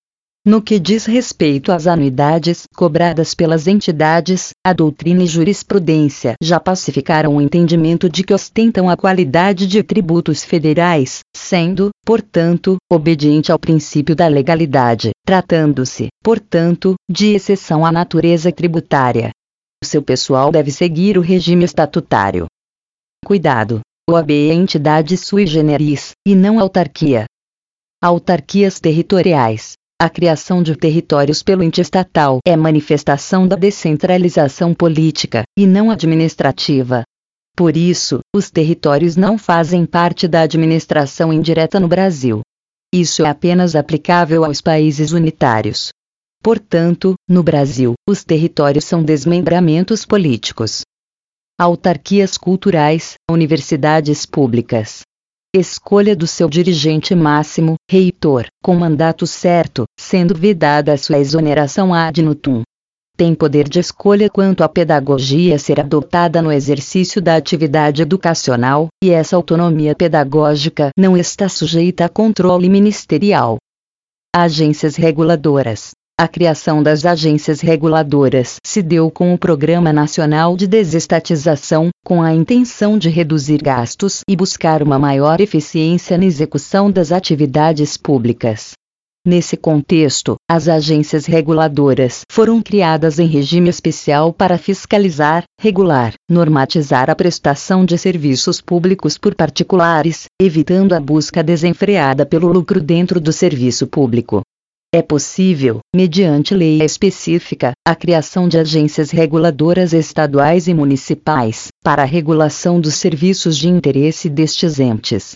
No 0.49 0.63
que 0.63 0.79
diz 0.79 1.05
respeito 1.05 1.71
às 1.71 1.87
anuidades 1.87 2.63
cobradas 2.75 3.35
pelas 3.35 3.67
entidades, 3.67 4.53
a 4.65 4.73
doutrina 4.73 5.23
e 5.23 5.27
jurisprudência 5.27 6.37
já 6.43 6.59
pacificaram 6.59 7.37
o 7.37 7.43
entendimento 7.43 8.09
de 8.09 8.25
que 8.25 8.33
ostentam 8.33 8.89
a 8.89 8.97
qualidade 8.97 9.67
de 9.67 9.83
tributos 9.83 10.43
federais, 10.43 11.19
sendo, 11.37 11.91
portanto, 12.03 12.79
obediente 12.91 13.53
ao 13.53 13.59
princípio 13.59 14.17
da 14.17 14.27
legalidade, 14.27 15.11
tratando-se, 15.23 16.09
portanto, 16.25 16.95
de 17.07 17.35
exceção 17.35 17.85
à 17.85 17.93
natureza 17.93 18.51
tributária. 18.51 19.29
Seu 19.85 20.03
pessoal 20.03 20.51
deve 20.51 20.71
seguir 20.71 21.19
o 21.19 21.21
regime 21.21 21.67
estatutário. 21.67 22.47
Cuidado! 23.23 23.81
O 24.09 24.17
AB 24.17 24.49
é 24.49 24.55
entidade 24.55 25.15
sui 25.19 25.47
generis, 25.47 26.13
e 26.27 26.35
não 26.35 26.59
autarquia. 26.59 27.27
Autarquias 28.03 28.81
territoriais, 28.81 29.75
a 30.01 30.09
criação 30.09 30.63
de 30.63 30.77
territórios 30.77 31.43
pelo 31.43 31.63
ente 31.63 31.81
estatal 31.81 32.39
é 32.47 32.57
manifestação 32.57 33.49
da 33.49 33.57
descentralização 33.57 34.73
política, 34.73 35.43
e 35.59 35.67
não 35.67 35.91
administrativa. 35.91 37.03
Por 37.57 37.77
isso, 37.77 38.21
os 38.33 38.49
territórios 38.49 39.17
não 39.17 39.37
fazem 39.37 39.85
parte 39.85 40.29
da 40.29 40.43
administração 40.43 41.33
indireta 41.33 41.81
no 41.81 41.89
Brasil. 41.89 42.43
Isso 42.95 43.27
é 43.27 43.29
apenas 43.29 43.75
aplicável 43.75 44.45
aos 44.45 44.61
países 44.61 45.11
unitários. 45.11 45.89
Portanto, 46.41 47.15
no 47.29 47.43
Brasil, 47.43 47.95
os 48.09 48.23
territórios 48.23 48.85
são 48.85 49.03
desmembramentos 49.03 50.07
políticos. 50.07 50.83
Autarquias 51.61 52.39
culturais, 52.39 53.15
universidades 53.29 54.25
públicas, 54.25 55.03
Escolha 55.57 56.15
do 56.15 56.27
seu 56.27 56.47
dirigente 56.47 57.15
máximo, 57.15 57.77
reitor, 57.91 58.49
com 58.63 58.77
mandato 58.77 59.27
certo, 59.27 59.85
sendo 59.99 60.35
vedada 60.35 60.93
a 60.93 60.99
sua 60.99 61.19
exoneração 61.19 61.95
ad 61.95 62.21
nutum. 62.21 62.61
Tem 63.17 63.35
poder 63.35 63.67
de 63.67 63.81
escolha 63.81 64.29
quanto 64.29 64.63
à 64.63 64.69
pedagogia 64.69 65.55
a 65.55 65.59
ser 65.59 65.81
adotada 65.81 66.43
no 66.43 66.53
exercício 66.53 67.23
da 67.23 67.35
atividade 67.35 68.03
educacional, 68.03 68.89
e 69.03 69.11
essa 69.11 69.37
autonomia 69.37 69.95
pedagógica 69.95 70.91
não 70.95 71.17
está 71.17 71.49
sujeita 71.49 72.05
a 72.05 72.09
controle 72.11 72.69
ministerial. 72.69 73.57
Agências 74.37 74.97
reguladoras 74.97 75.93
a 76.19 76.27
criação 76.27 76.83
das 76.83 77.07
agências 77.07 77.61
reguladoras 77.61 78.57
se 78.67 78.83
deu 78.83 79.09
com 79.09 79.33
o 79.33 79.39
Programa 79.39 79.93
Nacional 79.93 80.57
de 80.57 80.67
Desestatização, 80.67 81.91
com 82.05 82.21
a 82.21 82.35
intenção 82.35 82.99
de 82.99 83.09
reduzir 83.09 83.63
gastos 83.63 84.23
e 84.29 84.35
buscar 84.35 84.83
uma 84.83 84.99
maior 84.99 85.41
eficiência 85.41 86.19
na 86.19 86.25
execução 86.25 86.91
das 86.91 87.13
atividades 87.13 87.97
públicas. 87.97 88.73
Nesse 89.25 89.57
contexto, 89.57 90.35
as 90.51 90.69
agências 90.69 91.25
reguladoras 91.27 92.23
foram 92.33 92.61
criadas 92.61 93.21
em 93.21 93.27
regime 93.27 93.69
especial 93.69 94.33
para 94.33 94.59
fiscalizar, 94.59 95.45
regular, 95.61 96.15
normatizar 96.29 97.11
a 97.11 97.15
prestação 97.15 97.85
de 97.85 97.97
serviços 97.97 98.61
públicos 98.61 99.17
por 99.17 99.37
particulares, 99.37 100.25
evitando 100.41 100.95
a 100.95 101.01
busca 101.01 101.45
desenfreada 101.45 102.27
pelo 102.27 102.49
lucro 102.49 102.81
dentro 102.81 103.21
do 103.21 103.33
serviço 103.33 103.87
público. 103.87 104.43
É 104.91 105.03
possível, 105.03 105.81
mediante 105.95 106.55
lei 106.55 106.83
específica, 106.83 107.73
a 107.87 107.95
criação 107.95 108.49
de 108.49 108.57
agências 108.57 109.11
reguladoras 109.11 109.93
estaduais 109.93 110.67
e 110.67 110.73
municipais, 110.73 111.69
para 111.85 112.03
a 112.03 112.07
regulação 112.07 112.81
dos 112.81 112.95
serviços 112.95 113.59
de 113.59 113.69
interesse 113.69 114.31
destes 114.31 114.81
entes. 114.81 115.35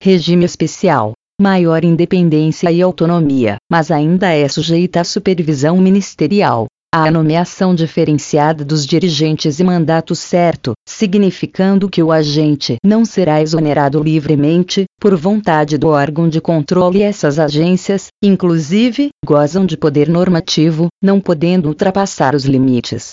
Regime 0.00 0.44
especial. 0.44 1.12
Maior 1.40 1.84
independência 1.84 2.70
e 2.70 2.80
autonomia, 2.80 3.56
mas 3.68 3.90
ainda 3.90 4.32
é 4.32 4.46
sujeita 4.46 5.00
à 5.00 5.04
supervisão 5.04 5.76
ministerial, 5.78 6.66
a 7.04 7.10
nomeação 7.10 7.74
diferenciada 7.74 8.64
dos 8.64 8.86
dirigentes 8.86 9.60
e 9.60 9.64
mandato 9.64 10.14
certo, 10.14 10.72
significando 10.88 11.88
que 11.88 12.02
o 12.02 12.10
agente 12.10 12.76
não 12.84 13.04
será 13.04 13.40
exonerado 13.40 14.02
livremente, 14.02 14.84
por 15.00 15.14
vontade 15.14 15.78
do 15.78 15.88
órgão 15.88 16.28
de 16.28 16.40
controle. 16.40 17.02
Essas 17.02 17.38
agências, 17.38 18.08
inclusive, 18.22 19.10
gozam 19.24 19.64
de 19.64 19.76
poder 19.76 20.08
normativo, 20.08 20.88
não 21.02 21.20
podendo 21.20 21.68
ultrapassar 21.68 22.34
os 22.34 22.44
limites. 22.44 23.12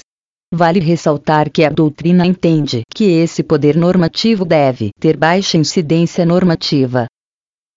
Vale 0.54 0.80
ressaltar 0.80 1.50
que 1.50 1.64
a 1.64 1.70
doutrina 1.70 2.26
entende 2.26 2.82
que 2.94 3.06
esse 3.06 3.44
poder 3.44 3.76
normativo 3.76 4.46
deve 4.46 4.90
ter 5.00 5.18
baixa 5.18 5.58
incidência 5.58 6.26
normativa. 6.26 7.08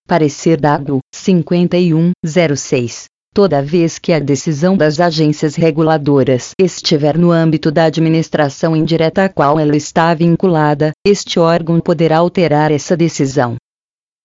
Parecer 0.07 0.61
dado 0.61 1.01
5106. 1.15 3.07
Toda 3.35 3.63
vez 3.63 3.99
que 3.99 4.13
a 4.13 4.19
decisão 4.19 4.77
das 4.77 4.99
agências 4.99 5.55
reguladoras 5.55 6.53
estiver 6.59 7.17
no 7.17 7.31
âmbito 7.31 7.71
da 7.71 7.85
administração 7.85 8.75
indireta 8.75 9.25
a 9.25 9.29
qual 9.29 9.61
ela 9.61 9.77
está 9.77 10.13
vinculada, 10.15 10.93
este 11.07 11.39
órgão 11.39 11.81
poderá 11.81 12.19
alterar 12.19 12.73
essa 12.73 12.97
decisão. 12.97 13.57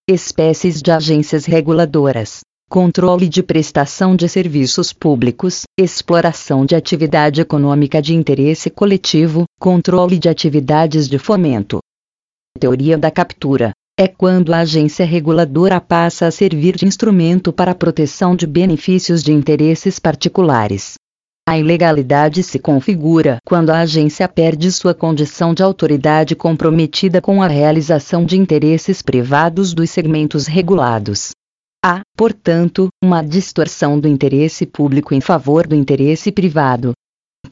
Espécies 0.10 0.82
de 0.82 0.92
agências 0.92 1.46
reguladoras 1.46 2.42
controle 2.74 3.30
de 3.30 3.44
prestação 3.44 4.16
de 4.16 4.28
serviços 4.28 4.92
públicos, 4.92 5.62
exploração 5.80 6.66
de 6.66 6.76
atividade 6.76 7.40
econômica 7.40 8.02
de 8.02 8.16
interesse 8.16 8.68
coletivo, 8.68 9.44
controle 9.60 10.18
de 10.18 10.28
atividades 10.28 11.08
de 11.08 11.20
fomento. 11.20 11.78
Teoria 12.60 12.98
da 12.98 13.12
captura 13.12 13.74
é 14.00 14.08
quando 14.08 14.54
a 14.54 14.60
agência 14.60 15.06
reguladora 15.06 15.80
passa 15.80 16.26
a 16.26 16.32
servir 16.32 16.76
de 16.76 16.86
instrumento 16.86 17.54
para 17.54 17.72
a 17.72 17.76
proteção 17.76 18.36
de 18.36 18.48
benefícios 18.48 19.22
de 19.22 19.32
interesses 19.32 20.00
particulares. 20.00 20.96
A 21.48 21.60
ilegalidade 21.60 22.42
se 22.42 22.58
configura 22.58 23.38
quando 23.46 23.70
a 23.70 23.82
agência 23.82 24.28
perde 24.28 24.72
sua 24.72 24.96
condição 24.96 25.54
de 25.54 25.62
autoridade 25.62 26.36
comprometida 26.36 27.22
com 27.22 27.44
a 27.44 27.48
realização 27.48 28.26
de 28.26 28.38
interesses 28.38 29.02
privados 29.02 29.74
dos 29.74 29.90
segmentos 29.92 30.48
regulados. 30.48 31.32
Há, 31.86 32.02
portanto, 32.18 32.88
uma 33.04 33.22
distorção 33.22 34.00
do 34.00 34.08
interesse 34.08 34.66
público 34.66 35.14
em 35.14 35.22
favor 35.22 35.68
do 35.68 35.76
interesse 35.76 36.32
privado. 36.32 36.94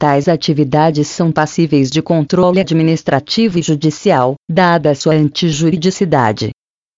Tais 0.02 0.26
atividades 0.26 1.06
são 1.06 1.30
passíveis 1.30 1.88
de 1.88 2.02
controle 2.02 2.58
administrativo 2.58 3.60
e 3.60 3.62
judicial, 3.62 4.34
dada 4.50 4.96
sua 4.96 5.14
antijuridicidade. 5.14 6.50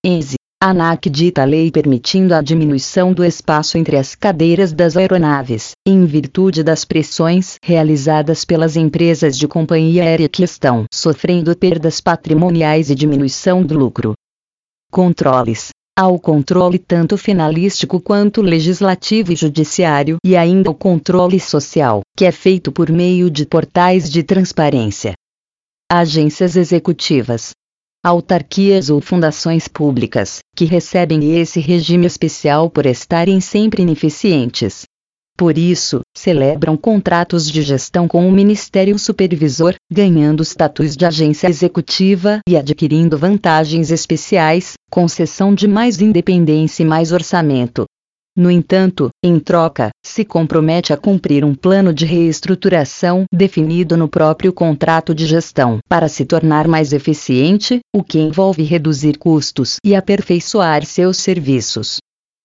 Enze. 0.02 0.36
ANAC 0.58 1.10
dita 1.10 1.42
a 1.42 1.44
lei 1.44 1.70
permitindo 1.70 2.34
a 2.34 2.40
diminuição 2.40 3.12
do 3.12 3.22
espaço 3.22 3.76
entre 3.76 3.98
as 3.98 4.14
cadeiras 4.14 4.72
das 4.72 4.96
aeronaves, 4.96 5.72
em 5.86 6.06
virtude 6.06 6.62
das 6.62 6.86
pressões 6.86 7.56
realizadas 7.62 8.42
pelas 8.42 8.74
empresas 8.74 9.36
de 9.36 9.46
companhia 9.46 10.02
aérea 10.02 10.26
que 10.26 10.42
estão 10.42 10.86
sofrendo 10.90 11.54
perdas 11.54 12.00
patrimoniais 12.00 12.88
e 12.88 12.94
diminuição 12.94 13.62
do 13.62 13.78
lucro. 13.78 14.14
Controles 14.90 15.68
ao 15.96 16.18
controle 16.18 16.78
tanto 16.78 17.16
finalístico 17.16 18.00
quanto 18.00 18.42
legislativo 18.42 19.32
e 19.32 19.36
judiciário 19.36 20.16
e 20.24 20.36
ainda 20.36 20.70
o 20.70 20.74
controle 20.74 21.38
social, 21.38 22.00
que 22.16 22.24
é 22.24 22.32
feito 22.32 22.72
por 22.72 22.90
meio 22.90 23.30
de 23.30 23.46
portais 23.46 24.10
de 24.10 24.22
transparência. 24.22 25.14
Agências 25.90 26.56
executivas, 26.56 27.52
autarquias 28.04 28.90
ou 28.90 29.00
fundações 29.00 29.68
públicas, 29.68 30.40
que 30.56 30.64
recebem 30.64 31.38
esse 31.38 31.60
regime 31.60 32.06
especial 32.06 32.68
por 32.68 32.86
estarem 32.86 33.40
sempre 33.40 33.82
ineficientes, 33.82 34.84
por 35.36 35.58
isso, 35.58 36.00
celebram 36.16 36.76
contratos 36.76 37.50
de 37.50 37.60
gestão 37.60 38.06
com 38.06 38.28
o 38.28 38.32
Ministério 38.32 38.98
Supervisor, 38.98 39.74
ganhando 39.92 40.44
status 40.44 40.96
de 40.96 41.04
agência 41.04 41.48
executiva 41.48 42.38
e 42.48 42.56
adquirindo 42.56 43.18
vantagens 43.18 43.90
especiais, 43.90 44.74
concessão 44.90 45.52
de 45.52 45.66
mais 45.66 46.00
independência 46.00 46.84
e 46.84 46.86
mais 46.86 47.10
orçamento. 47.10 47.84
No 48.36 48.50
entanto, 48.50 49.10
em 49.24 49.38
troca, 49.38 49.90
se 50.04 50.24
compromete 50.24 50.92
a 50.92 50.96
cumprir 50.96 51.44
um 51.44 51.54
plano 51.54 51.94
de 51.94 52.04
reestruturação 52.04 53.24
definido 53.32 53.96
no 53.96 54.08
próprio 54.08 54.52
contrato 54.52 55.14
de 55.14 55.24
gestão 55.24 55.78
para 55.88 56.08
se 56.08 56.24
tornar 56.24 56.66
mais 56.66 56.92
eficiente, 56.92 57.78
o 57.94 58.02
que 58.02 58.18
envolve 58.18 58.64
reduzir 58.64 59.18
custos 59.18 59.76
e 59.84 59.94
aperfeiçoar 59.94 60.84
seus 60.84 61.16
serviços 61.18 61.98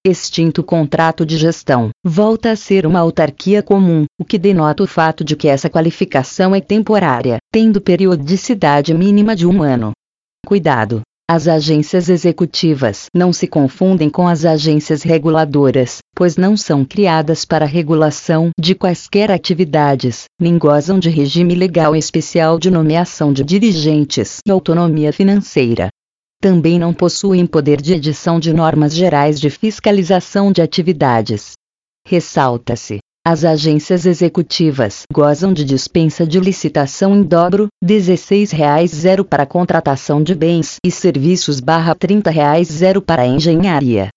extinto 0.05 0.63
contrato 0.63 1.25
de 1.25 1.38
gestão, 1.38 1.89
volta 2.03 2.51
a 2.51 2.55
ser 2.55 2.85
uma 2.85 2.99
autarquia 2.99 3.62
comum, 3.62 4.05
o 4.19 4.23
que 4.23 4.38
denota 4.38 4.83
o 4.83 4.88
fato 4.88 5.23
de 5.23 5.35
que 5.35 5.47
essa 5.47 5.69
qualificação 5.69 6.55
é 6.55 6.62
temporária, 6.62 7.38
tendo 7.51 7.81
periodicidade 7.81 8.93
mínima 8.93 9.35
de 9.35 9.45
um 9.45 9.62
ano. 9.62 9.91
Cuidado! 10.45 11.01
As 11.29 11.47
agências 11.47 12.09
executivas 12.09 13.05
não 13.15 13.31
se 13.31 13.45
confundem 13.45 14.09
com 14.09 14.27
as 14.27 14.45
agências 14.45 15.03
reguladoras, 15.03 15.99
pois 16.15 16.35
não 16.35 16.57
são 16.57 16.83
criadas 16.83 17.45
para 17.45 17.65
regulação 17.65 18.49
de 18.59 18.73
quaisquer 18.73 19.29
atividades, 19.29 20.23
nem 20.41 20.57
gozam 20.57 20.97
de 20.97 21.07
regime 21.07 21.53
legal 21.53 21.95
especial 21.95 22.57
de 22.57 22.71
nomeação 22.71 23.31
de 23.31 23.43
dirigentes 23.43 24.39
e 24.43 24.49
autonomia 24.49 25.13
financeira 25.13 25.89
também 26.41 26.80
não 26.80 26.93
possuem 26.93 27.45
poder 27.45 27.82
de 27.82 27.93
edição 27.93 28.39
de 28.39 28.54
normas 28.54 28.93
gerais 28.93 29.39
de 29.39 29.49
fiscalização 29.49 30.52
de 30.52 30.62
atividades. 30.62 31.52
Ressalta-se. 32.08 32.99
As 33.25 33.43
agências 33.43 34.06
executivas 34.06 35.04
gozam 35.13 35.52
de 35.52 35.65
dispensa 35.65 36.25
de 36.25 36.39
licitação 36.39 37.15
em 37.15 37.21
dobro, 37.21 37.67
R$ 37.84 37.88
16,00 37.88 39.25
para 39.25 39.45
contratação 39.45 40.23
de 40.23 40.34
bens 40.34 40.78
e 40.84 40.89
serviços 40.89 41.60
barra 41.60 41.91
R$ 41.91 41.99
30,00 41.99 43.02
para 43.02 43.28
engenharia. 43.28 44.08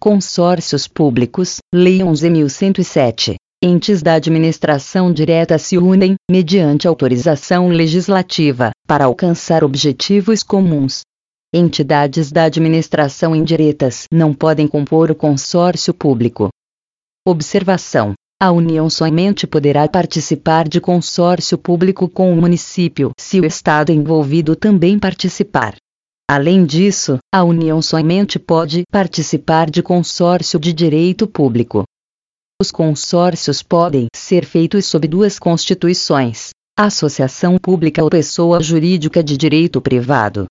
Consórcios 0.00 0.88
públicos, 0.88 1.58
Lei 1.72 1.98
11.107. 1.98 3.34
Entes 3.62 4.02
da 4.02 4.14
administração 4.14 5.12
direta 5.12 5.56
se 5.56 5.78
unem, 5.78 6.16
mediante 6.28 6.88
autorização 6.88 7.68
legislativa, 7.68 8.72
para 8.88 9.04
alcançar 9.04 9.62
objetivos 9.62 10.42
comuns, 10.42 11.02
entidades 11.52 12.32
da 12.32 12.44
administração 12.44 13.36
indiretas 13.36 14.06
não 14.10 14.32
podem 14.32 14.66
compor 14.66 15.10
o 15.10 15.14
consórcio 15.14 15.92
público. 15.92 16.48
Observação: 17.26 18.14
a 18.40 18.50
União 18.50 18.90
somente 18.90 19.46
poderá 19.46 19.86
participar 19.86 20.66
de 20.66 20.80
consórcio 20.80 21.56
público 21.56 22.08
com 22.08 22.32
o 22.32 22.36
município 22.36 23.12
se 23.16 23.38
o 23.38 23.44
Estado 23.44 23.92
envolvido 23.92 24.56
também 24.56 24.98
participar. 24.98 25.76
Além 26.28 26.64
disso, 26.64 27.18
a 27.32 27.44
União 27.44 27.82
somente 27.82 28.38
pode 28.38 28.82
participar 28.90 29.70
de 29.70 29.82
consórcio 29.82 30.58
de 30.58 30.72
direito 30.72 31.26
público. 31.26 31.84
Os 32.60 32.70
consórcios 32.70 33.62
podem 33.62 34.06
ser 34.14 34.44
feitos 34.44 34.86
sob 34.86 35.06
duas 35.06 35.38
constituições: 35.38 36.50
associação 36.76 37.58
pública 37.58 38.02
ou 38.02 38.10
pessoa 38.10 38.60
jurídica 38.60 39.22
de 39.22 39.36
direito 39.36 39.80
privado. 39.80 40.46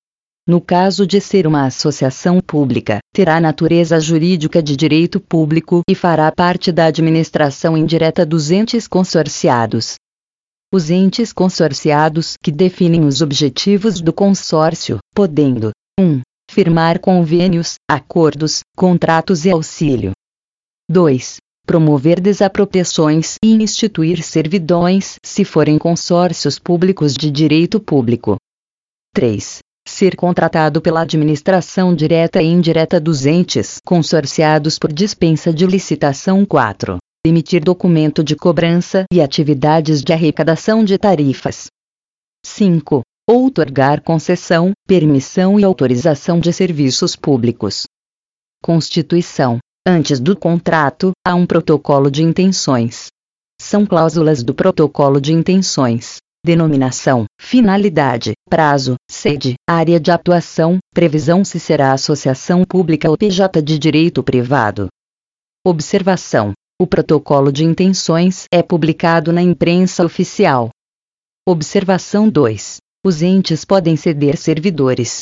No 0.52 0.60
caso 0.60 1.08
de 1.08 1.22
ser 1.22 1.48
uma 1.48 1.66
associação 1.66 2.42
pública, 2.42 3.00
terá 3.14 3.40
natureza 3.40 3.98
jurídica 4.02 4.62
de 4.62 4.76
direito 4.76 5.18
público 5.18 5.82
e 5.90 5.96
fará 5.96 6.30
parte 6.30 6.74
da 6.74 6.88
administração 6.88 7.78
indireta 7.78 8.26
dos 8.26 8.52
entes 8.52 8.86
consorciados. 8.86 9.96
Os 10.70 10.90
entes 10.90 11.32
consorciados 11.32 12.36
que 12.44 12.52
definem 12.52 13.06
os 13.06 13.22
objetivos 13.22 14.02
do 14.02 14.12
consórcio, 14.12 14.98
podendo 15.16 15.72
1. 15.98 16.20
Firmar 16.52 17.00
convênios, 17.00 17.76
acordos, 17.90 18.60
contratos 18.76 19.46
e 19.46 19.52
auxílio. 19.52 20.12
2. 20.90 21.38
Promover 21.66 22.20
desapropriações 22.20 23.36
e 23.42 23.54
instituir 23.54 24.22
servidões 24.22 25.16
se 25.26 25.46
forem 25.46 25.78
consórcios 25.78 26.60
públicos 26.60 27.14
de 27.14 27.32
direito 27.32 27.80
público. 27.80 28.36
3 29.14 29.62
ser 29.88 30.16
contratado 30.16 30.82
pela 30.82 31.02
administração 31.02 31.94
direta 31.94 32.42
e 32.42 32.48
indireta 32.48 33.00
dos 33.00 33.26
entes 33.26 33.80
consorciados 33.86 34.78
por 34.78 34.92
dispensa 34.92 35.54
de 35.54 35.66
licitação 35.66 36.46
4. 36.46 36.98
Emitir 37.26 37.64
documento 37.64 38.24
de 38.24 38.36
cobrança 38.36 39.06
e 39.12 39.22
atividades 39.22 40.04
de 40.04 40.12
arrecadação 40.14 40.84
de 40.84 40.98
tarifas. 40.98 41.68
5. 42.46 43.02
Outorgar 43.30 44.02
concessão, 44.02 44.72
permissão 44.88 45.60
e 45.60 45.64
autorização 45.64 46.40
de 46.40 46.52
serviços 46.52 47.16
públicos. 47.16 47.84
Constituição. 48.64 49.60
Antes 49.88 50.20
do 50.20 50.36
contrato, 50.36 51.12
há 51.26 51.36
um 51.36 51.46
protocolo 51.46 52.10
de 52.10 52.24
intenções. 52.24 53.08
São 53.60 53.86
cláusulas 53.86 54.44
do 54.44 54.54
protocolo 54.54 55.20
de 55.22 55.34
intenções 55.34 56.18
denominação, 56.44 57.26
finalidade, 57.40 58.34
prazo, 58.52 58.96
sede, 59.10 59.54
área 59.66 59.98
de 59.98 60.12
atuação, 60.12 60.78
previsão 60.94 61.42
se 61.46 61.58
será 61.58 61.94
associação 61.94 62.66
pública 62.66 63.10
ou 63.10 63.18
PJ 63.18 63.62
de 63.62 63.80
direito 63.80 64.22
privado. 64.22 64.90
Observação: 65.66 66.52
o 66.78 66.86
protocolo 66.86 67.50
de 67.50 67.64
intenções 67.64 68.44
é 68.54 68.62
publicado 68.62 69.32
na 69.32 69.42
imprensa 69.42 70.04
oficial. 70.04 70.70
Observação 71.48 72.30
2: 72.30 72.80
os 73.06 73.22
entes 73.22 73.64
podem 73.64 73.96
ceder 73.96 74.36
servidores. 74.36 75.22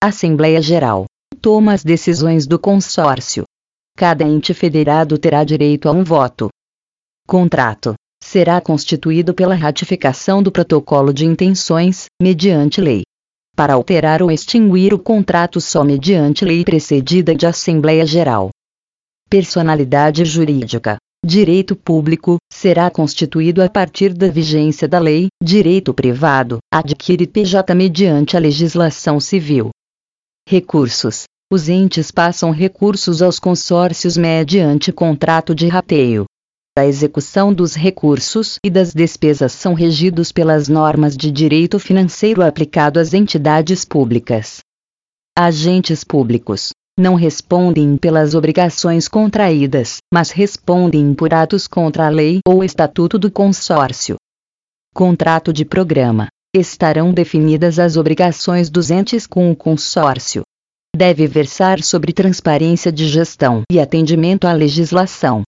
Assembleia 0.00 0.62
Geral 0.62 1.06
toma 1.40 1.72
as 1.72 1.82
decisões 1.82 2.46
do 2.46 2.56
consórcio. 2.56 3.42
Cada 3.96 4.22
ente 4.22 4.54
federado 4.54 5.18
terá 5.18 5.42
direito 5.42 5.88
a 5.88 5.92
um 5.92 6.04
voto. 6.04 6.50
Contrato 7.26 7.96
será 8.24 8.58
constituído 8.58 9.34
pela 9.34 9.54
ratificação 9.54 10.42
do 10.42 10.50
protocolo 10.50 11.12
de 11.12 11.26
intenções, 11.26 12.06
mediante 12.20 12.80
lei. 12.80 13.02
Para 13.54 13.74
alterar 13.74 14.22
ou 14.22 14.32
extinguir 14.32 14.94
o 14.94 14.98
contrato 14.98 15.60
só 15.60 15.84
mediante 15.84 16.44
lei 16.44 16.64
precedida 16.64 17.34
de 17.34 17.46
Assembleia 17.46 18.06
Geral. 18.06 18.48
Personalidade 19.28 20.24
jurídica. 20.24 20.96
Direito 21.24 21.76
público 21.76 22.38
será 22.52 22.90
constituído 22.90 23.62
a 23.62 23.68
partir 23.68 24.12
da 24.12 24.28
vigência 24.28 24.88
da 24.88 24.98
lei. 24.98 25.28
Direito 25.42 25.92
privado 25.94 26.58
adquire 26.72 27.26
PJ 27.26 27.74
mediante 27.74 28.36
a 28.36 28.40
legislação 28.40 29.20
civil. 29.20 29.70
Recursos. 30.48 31.24
Os 31.52 31.68
entes 31.68 32.10
passam 32.10 32.50
recursos 32.50 33.22
aos 33.22 33.38
consórcios 33.38 34.16
mediante 34.16 34.90
contrato 34.90 35.54
de 35.54 35.68
rateio. 35.68 36.24
A 36.76 36.84
execução 36.84 37.54
dos 37.54 37.76
recursos 37.76 38.58
e 38.64 38.68
das 38.68 38.92
despesas 38.92 39.52
são 39.52 39.74
regidos 39.74 40.32
pelas 40.32 40.68
normas 40.68 41.16
de 41.16 41.30
direito 41.30 41.78
financeiro 41.78 42.42
aplicado 42.42 42.98
às 42.98 43.14
entidades 43.14 43.84
públicas. 43.84 44.58
Agentes 45.38 46.02
públicos 46.02 46.70
não 46.98 47.14
respondem 47.14 47.96
pelas 47.96 48.34
obrigações 48.34 49.06
contraídas, 49.06 49.98
mas 50.12 50.32
respondem 50.32 51.14
por 51.14 51.32
atos 51.32 51.68
contra 51.68 52.08
a 52.08 52.10
lei 52.10 52.40
ou 52.44 52.64
estatuto 52.64 53.20
do 53.20 53.30
consórcio. 53.30 54.16
Contrato 54.92 55.52
de 55.52 55.64
programa. 55.64 56.26
Estarão 56.52 57.12
definidas 57.12 57.78
as 57.78 57.96
obrigações 57.96 58.68
dos 58.68 58.90
entes 58.90 59.28
com 59.28 59.48
o 59.48 59.54
consórcio. 59.54 60.42
Deve 60.94 61.28
versar 61.28 61.80
sobre 61.84 62.12
transparência 62.12 62.90
de 62.90 63.06
gestão 63.06 63.62
e 63.70 63.78
atendimento 63.78 64.48
à 64.48 64.52
legislação. 64.52 65.44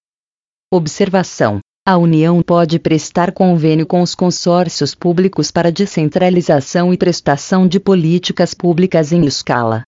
Observação: 0.72 1.61
a 1.87 1.96
União 1.96 2.42
pode 2.42 2.81
prestar 2.81 3.31
convênio 3.31 3.87
com 3.87 4.02
os 4.02 4.16
consórcios 4.16 4.96
públicos 4.96 5.52
para 5.52 5.70
descentralização 5.70 6.92
e 6.92 6.96
prestação 6.98 7.68
de 7.68 7.79
políticas 7.79 8.52
públicas 8.52 9.12
em 9.12 9.24
escala 9.24 9.85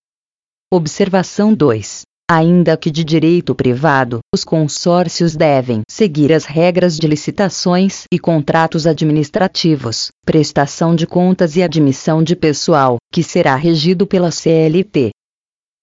Observação 0.72 1.52
2. 1.52 2.02
Ainda 2.30 2.76
que 2.76 2.90
de 2.92 3.02
direito 3.02 3.54
privado, 3.54 4.20
os 4.32 4.44
consórcios 4.44 5.34
devem 5.34 5.80
seguir 5.90 6.32
as 6.32 6.44
regras 6.44 6.96
de 6.96 7.08
licitações 7.08 8.04
e 8.12 8.18
contratos 8.18 8.86
administrativos, 8.86 10.10
prestação 10.24 10.94
de 10.94 11.06
contas 11.06 11.56
e 11.56 11.62
admissão 11.62 12.22
de 12.22 12.36
pessoal, 12.36 12.98
que 13.10 13.24
será 13.24 13.56
regido 13.56 14.06
pela 14.06 14.30
CLT. 14.30 15.10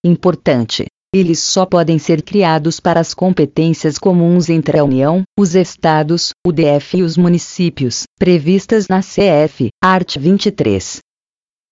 Importante: 0.06 0.86
eles 1.16 1.40
só 1.40 1.66
podem 1.66 1.98
ser 1.98 2.22
criados 2.22 2.82
para 2.82 3.00
as 3.00 3.14
competências 3.14 3.98
comuns 3.98 4.50
entre 4.50 4.78
a 4.78 4.84
União, 4.84 5.24
os 5.40 5.56
Estados, 5.56 6.32
o 6.46 6.52
DF 6.52 6.98
e 6.98 7.04
os 7.04 7.16
municípios, 7.16 8.04
previstas 8.20 8.90
na 8.90 9.00
CF, 9.00 9.70
art. 9.82 10.18
23. 10.18 11.00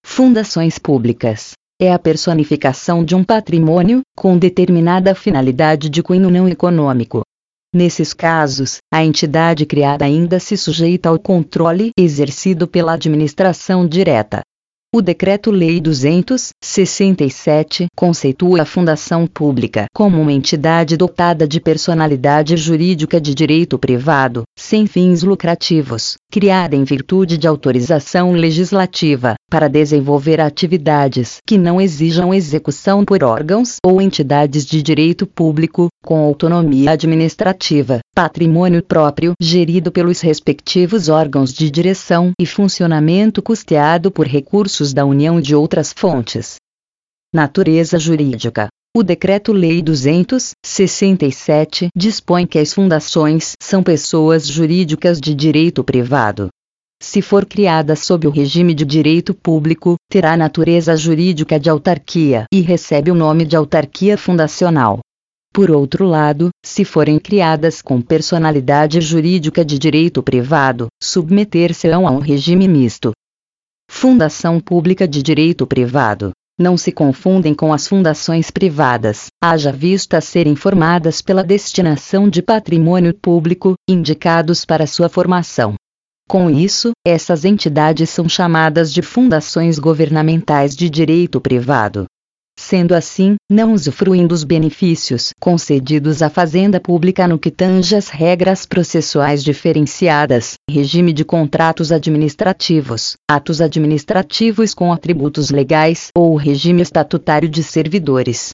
Fundações 0.06 0.79
públicas 0.79 1.51
é 1.82 1.91
a 1.91 1.99
personificação 1.99 3.03
de 3.03 3.15
um 3.15 3.23
patrimônio, 3.23 3.99
com 4.15 4.38
determinada 4.38 5.13
finalidade 5.13 5.89
de 5.89 6.01
cunho 6.01 6.29
não 6.29 6.47
econômico. 6.47 7.21
Nesses 7.75 8.13
casos, 8.13 8.77
a 8.93 9.03
entidade 9.03 9.65
criada 9.65 10.06
ainda 10.06 10.39
se 10.39 10.56
sujeita 10.56 11.10
ao 11.10 11.19
controle 11.19 11.91
exercido 11.99 12.65
pela 12.65 12.93
administração 12.93 13.86
direta. 13.86 14.41
O 14.95 15.01
Decreto-Lei 15.01 15.82
267 15.82 17.88
conceitua 17.95 18.62
a 18.62 18.65
fundação 18.65 19.25
pública 19.25 19.86
como 19.91 20.21
uma 20.21 20.32
entidade 20.32 20.95
dotada 20.95 21.47
de 21.47 21.60
personalidade 21.60 22.56
jurídica 22.56 23.19
de 23.19 23.34
direito 23.34 23.79
privado, 23.79 24.43
sem 24.56 24.86
fins 24.86 25.23
lucrativos, 25.23 26.13
criada 26.32 26.75
em 26.75 26.84
virtude 26.84 27.39
de 27.39 27.47
autorização 27.47 28.34
legislativa, 28.34 29.34
para 29.49 29.67
desenvolver 29.67 30.39
atividades 30.39 31.38
que 31.43 31.58
não 31.58 31.82
exijam 31.82 32.32
execução 32.32 33.03
por 33.03 33.23
órgãos 33.23 33.77
ou 33.84 33.99
entidades 33.99 34.63
de 34.63 34.84
direito 34.84 35.25
público, 35.25 35.88
com 36.03 36.23
autonomia 36.23 36.91
administrativa, 36.91 37.99
patrimônio 38.13 38.84
próprio 38.84 39.34
gerido 39.41 39.91
pelos 39.91 40.21
respectivos 40.21 41.10
órgãos 41.10 41.51
de 41.51 41.71
direção 41.71 42.32
e 42.39 42.45
funcionamento 42.45 43.41
custeado 43.41 44.12
por 44.12 44.27
recursos 44.27 44.83
da 44.91 45.06
União 45.06 45.39
de 45.39 45.56
outras 45.56 45.93
fontes. 45.93 46.56
Natureza 47.32 48.00
jurídica. 48.00 48.69
O 48.96 49.02
Decreto-Lei 49.02 49.82
267 49.82 51.88
dispõe 51.96 52.46
que 52.46 52.60
as 52.60 52.74
fundações 52.74 53.54
são 53.62 53.82
pessoas 53.82 54.48
jurídicas 54.48 55.22
de 55.22 55.34
direito 55.34 55.84
privado. 55.84 56.50
Se 57.02 57.22
for 57.22 57.46
criada 57.46 57.96
sob 57.96 58.28
o 58.28 58.30
regime 58.30 58.74
de 58.74 58.86
direito 58.86 59.34
público, 59.34 59.96
terá 60.10 60.38
natureza 60.38 60.96
jurídica 60.96 61.60
de 61.60 61.69
autarquia 61.69 62.46
e 62.54 62.62
recebe 62.62 63.12
o 63.12 63.15
nome 63.15 63.46
de 63.46 63.56
autarquia 63.56 64.17
fundacional. 64.17 65.00
Por 65.52 65.69
outro 65.69 66.06
lado, 66.06 66.50
se 66.65 66.86
forem 66.86 67.19
criadas 67.19 67.82
com 67.82 68.02
personalidade 68.02 69.02
jurídica 69.02 69.65
de 69.65 69.78
direito 69.78 70.24
privado, 70.24 70.88
submeter-se-ão 71.02 72.08
a 72.08 72.12
um 72.12 72.19
regime 72.19 72.67
misto. 72.67 73.12
Fundação 73.89 74.60
Pública 74.60 75.08
de 75.08 75.24
Direito 75.24 75.65
Privado. 75.65 76.32
Não 76.60 76.78
se 76.78 76.91
confundem 76.91 77.54
com 77.54 77.74
as 77.74 77.88
fundações 77.88 78.52
privadas, 78.52 79.28
haja 79.41 79.72
vista 79.72 80.22
serem 80.22 80.56
formadas 80.56 81.22
pela 81.22 81.43
destinação 81.43 82.30
de 82.30 82.41
patrimônio 82.41 83.13
público, 83.13 83.74
indicados 83.89 84.65
para 84.65 84.86
sua 84.86 85.10
formação. 85.10 85.76
Com 86.28 86.50
isso, 86.50 86.91
essas 87.06 87.43
entidades 87.43 88.10
são 88.10 88.30
chamadas 88.30 88.93
de 88.93 89.02
fundações 89.02 89.80
governamentais 89.80 90.76
de 90.76 90.89
direito 90.89 91.41
privado. 91.41 92.06
Sendo 92.57 92.95
assim, 92.95 93.35
não 93.51 93.73
usufruem 93.73 94.25
dos 94.25 94.43
benefícios 94.43 95.31
concedidos 95.39 96.21
à 96.21 96.29
Fazenda 96.29 96.79
Pública 96.79 97.27
no 97.27 97.37
que 97.37 97.51
tange 97.51 97.95
às 97.95 98.09
regras 98.09 98.65
processuais 98.65 99.43
diferenciadas, 99.43 100.53
regime 100.69 101.11
de 101.11 101.25
contratos 101.25 101.91
administrativos, 101.91 103.15
atos 103.29 103.59
administrativos 103.59 104.73
com 104.73 104.93
atributos 104.93 105.49
legais 105.49 106.07
ou 106.15 106.35
regime 106.35 106.81
estatutário 106.81 107.49
de 107.49 107.63
servidores. 107.63 108.51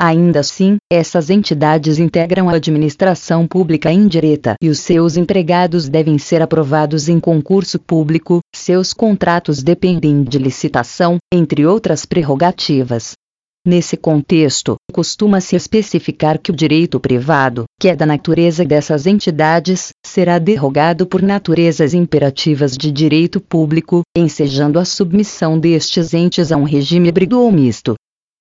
Ainda 0.00 0.40
assim, 0.40 0.78
essas 0.90 1.28
entidades 1.28 1.98
integram 1.98 2.48
a 2.48 2.54
administração 2.54 3.46
pública 3.46 3.92
indireta 3.92 4.54
e 4.62 4.70
os 4.70 4.78
seus 4.78 5.16
empregados 5.16 5.90
devem 5.90 6.16
ser 6.16 6.40
aprovados 6.40 7.08
em 7.08 7.20
concurso 7.20 7.78
público, 7.78 8.40
seus 8.56 8.94
contratos 8.94 9.62
dependem 9.62 10.24
de 10.24 10.38
licitação, 10.38 11.18
entre 11.30 11.66
outras 11.66 12.06
prerrogativas. 12.06 13.12
Nesse 13.66 13.94
contexto, 13.94 14.76
costuma-se 14.90 15.54
especificar 15.54 16.38
que 16.38 16.50
o 16.50 16.56
direito 16.56 16.98
privado, 16.98 17.64
que 17.78 17.88
é 17.88 17.94
da 17.94 18.06
natureza 18.06 18.64
dessas 18.64 19.06
entidades, 19.06 19.90
será 20.04 20.38
derrogado 20.38 21.06
por 21.06 21.20
naturezas 21.20 21.92
imperativas 21.92 22.74
de 22.74 22.90
direito 22.90 23.38
público, 23.38 24.00
ensejando 24.16 24.78
a 24.78 24.84
submissão 24.86 25.58
destes 25.58 26.14
entes 26.14 26.50
a 26.50 26.56
um 26.56 26.64
regime 26.64 27.08
híbrido 27.10 27.38
ou 27.38 27.52
misto. 27.52 27.96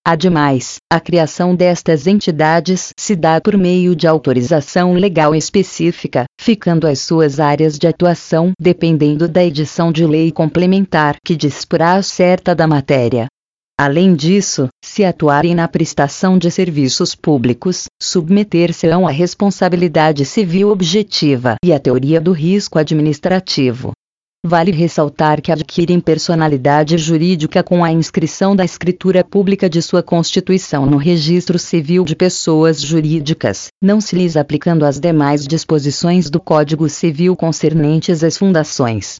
Ademais, 0.08 0.78
a 0.90 1.02
criação 1.02 1.54
destas 1.54 2.08
entidades 2.08 2.92
se 2.98 3.14
dá 3.14 3.42
por 3.42 3.58
meio 3.58 3.94
de 3.98 4.08
autorização 4.08 4.94
legal 4.94 5.36
específica, 5.36 6.24
ficando 6.40 6.88
as 6.88 7.00
suas 7.00 7.42
áreas 7.42 7.78
de 7.78 7.88
atuação 7.88 8.54
dependendo 8.58 9.28
da 9.28 9.44
edição 9.44 9.92
de 9.92 10.06
lei 10.06 10.32
complementar 10.32 11.18
que 11.26 11.36
disporá 11.36 12.02
certa 12.02 12.56
da 12.56 12.66
matéria. 12.66 13.28
Além 13.82 14.14
disso, 14.14 14.68
se 14.84 15.06
atuarem 15.06 15.56
na 15.56 15.66
prestação 15.66 16.38
de 16.38 16.52
serviços 16.52 17.16
públicos, 17.16 17.86
submeter-se-ão 18.04 19.08
à 19.08 19.10
responsabilidade 19.10 20.26
civil 20.26 20.70
objetiva 20.70 21.56
e 21.64 21.72
à 21.72 21.80
teoria 21.80 22.20
do 22.20 22.34
risco 22.34 22.78
administrativo. 22.78 23.94
Vale 24.46 24.72
ressaltar 24.72 25.42
que 25.42 25.50
adquirem 25.50 26.02
personalidade 26.02 26.98
jurídica 26.98 27.64
com 27.64 27.82
a 27.82 27.90
inscrição 27.90 28.54
da 28.54 28.66
escritura 28.66 29.24
pública 29.24 29.70
de 29.70 29.82
sua 29.82 30.04
constituição 30.04 30.86
no 30.86 30.98
Registro 30.98 31.58
Civil 31.58 32.04
de 32.04 32.18
Pessoas 32.18 32.82
Jurídicas, 32.82 33.68
não 33.82 34.02
se 34.02 34.14
lhes 34.14 34.36
aplicando 34.36 34.84
as 34.84 35.00
demais 35.00 35.48
disposições 35.48 36.30
do 36.30 36.42
Código 36.42 36.90
Civil 36.90 37.34
concernentes 37.34 38.26
às 38.26 38.38
fundações. 38.38 39.16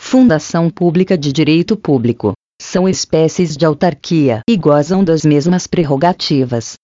Fundação 0.00 0.70
Pública 0.70 1.18
de 1.18 1.30
Direito 1.30 1.76
Público 1.76 2.32
são 2.64 2.88
espécies 2.88 3.56
de 3.56 3.64
autarquia 3.64 4.40
e 4.48 4.56
gozam 4.56 5.04
das 5.04 5.24
mesmas 5.24 5.66
prerrogativas. 5.66 6.74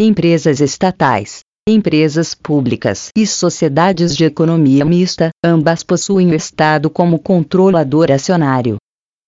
Empresas 0.00 0.60
estatais, 0.60 1.40
empresas 1.68 2.34
públicas 2.34 3.08
e 3.16 3.26
sociedades 3.26 4.16
de 4.16 4.24
economia 4.24 4.84
mista, 4.84 5.30
ambas 5.44 5.84
possuem 5.84 6.30
o 6.30 6.34
Estado 6.34 6.90
como 6.90 7.18
controlador 7.18 8.10
acionário. 8.10 8.76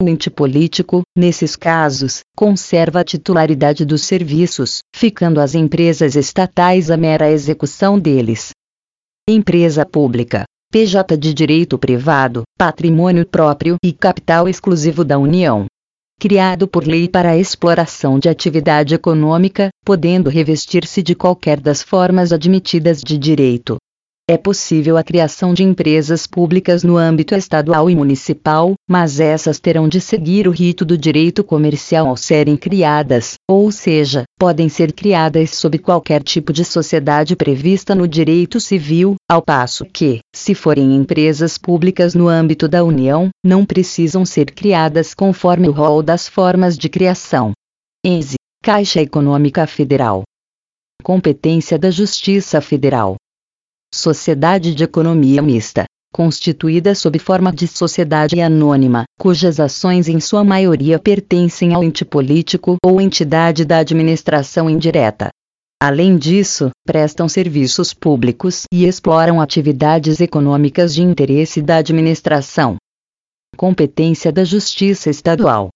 O 0.02 0.08
ente 0.08 0.28
político, 0.30 1.02
nesses 1.16 1.54
casos, 1.54 2.20
conserva 2.36 3.00
a 3.00 3.04
titularidade 3.04 3.84
dos 3.84 4.02
serviços, 4.02 4.80
ficando 4.94 5.40
às 5.40 5.54
empresas 5.54 6.16
estatais 6.16 6.90
a 6.90 6.96
mera 6.96 7.30
execução 7.30 7.98
deles. 7.98 8.50
Empresa 9.28 9.86
pública 9.86 10.44
PJ 10.74 11.16
de 11.16 11.32
direito 11.32 11.78
privado, 11.78 12.42
patrimônio 12.58 13.24
próprio 13.24 13.76
e 13.80 13.92
capital 13.92 14.48
exclusivo 14.48 15.04
da 15.04 15.16
União. 15.16 15.66
Criado 16.18 16.66
por 16.66 16.86
lei 16.86 17.08
para 17.08 17.30
a 17.30 17.36
exploração 17.36 18.18
de 18.18 18.28
atividade 18.28 18.94
econômica, 18.94 19.68
podendo 19.84 20.30
revestir-se 20.30 21.02
de 21.02 21.14
qualquer 21.14 21.60
das 21.60 21.82
formas 21.82 22.32
admitidas 22.32 23.00
de 23.02 23.18
direito. 23.18 23.76
É 24.26 24.38
possível 24.38 24.96
a 24.96 25.04
criação 25.04 25.52
de 25.52 25.62
empresas 25.62 26.26
públicas 26.26 26.82
no 26.82 26.96
âmbito 26.96 27.34
estadual 27.34 27.90
e 27.90 27.94
municipal, 27.94 28.72
mas 28.88 29.20
essas 29.20 29.60
terão 29.60 29.86
de 29.86 30.00
seguir 30.00 30.48
o 30.48 30.50
rito 30.50 30.82
do 30.82 30.96
direito 30.96 31.44
comercial 31.44 32.08
ao 32.08 32.16
serem 32.16 32.56
criadas, 32.56 33.34
ou 33.46 33.70
seja, 33.70 34.24
podem 34.38 34.66
ser 34.70 34.94
criadas 34.94 35.50
sob 35.50 35.76
qualquer 35.76 36.22
tipo 36.22 36.54
de 36.54 36.64
sociedade 36.64 37.36
prevista 37.36 37.94
no 37.94 38.08
direito 38.08 38.58
civil, 38.58 39.16
ao 39.30 39.42
passo 39.42 39.84
que, 39.84 40.20
se 40.34 40.54
forem 40.54 40.96
empresas 40.96 41.58
públicas 41.58 42.14
no 42.14 42.26
âmbito 42.26 42.66
da 42.66 42.82
União, 42.82 43.28
não 43.44 43.66
precisam 43.66 44.24
ser 44.24 44.52
criadas 44.52 45.12
conforme 45.12 45.68
o 45.68 45.72
rol 45.72 46.02
das 46.02 46.26
formas 46.26 46.78
de 46.78 46.88
criação. 46.88 47.52
ENSE, 48.02 48.36
Caixa 48.62 49.02
Econômica 49.02 49.66
Federal. 49.66 50.22
Competência 51.02 51.78
da 51.78 51.90
Justiça 51.90 52.62
Federal. 52.62 53.16
Sociedade 53.94 54.74
de 54.74 54.82
Economia 54.82 55.40
Mista, 55.40 55.84
constituída 56.12 56.96
sob 56.96 57.16
forma 57.20 57.52
de 57.52 57.68
sociedade 57.68 58.40
anônima, 58.40 59.04
cujas 59.16 59.60
ações 59.60 60.08
em 60.08 60.18
sua 60.18 60.42
maioria 60.42 60.98
pertencem 60.98 61.72
ao 61.72 61.84
ente 61.84 62.04
político 62.04 62.76
ou 62.84 63.00
entidade 63.00 63.64
da 63.64 63.78
administração 63.78 64.68
indireta. 64.68 65.28
Além 65.80 66.18
disso, 66.18 66.70
prestam 66.84 67.28
serviços 67.28 67.94
públicos 67.94 68.64
e 68.72 68.84
exploram 68.84 69.40
atividades 69.40 70.20
econômicas 70.20 70.92
de 70.92 71.02
interesse 71.02 71.62
da 71.62 71.76
administração. 71.76 72.76
Competência 73.56 74.32
da 74.32 74.42
Justiça 74.42 75.08
Estadual. 75.08 75.68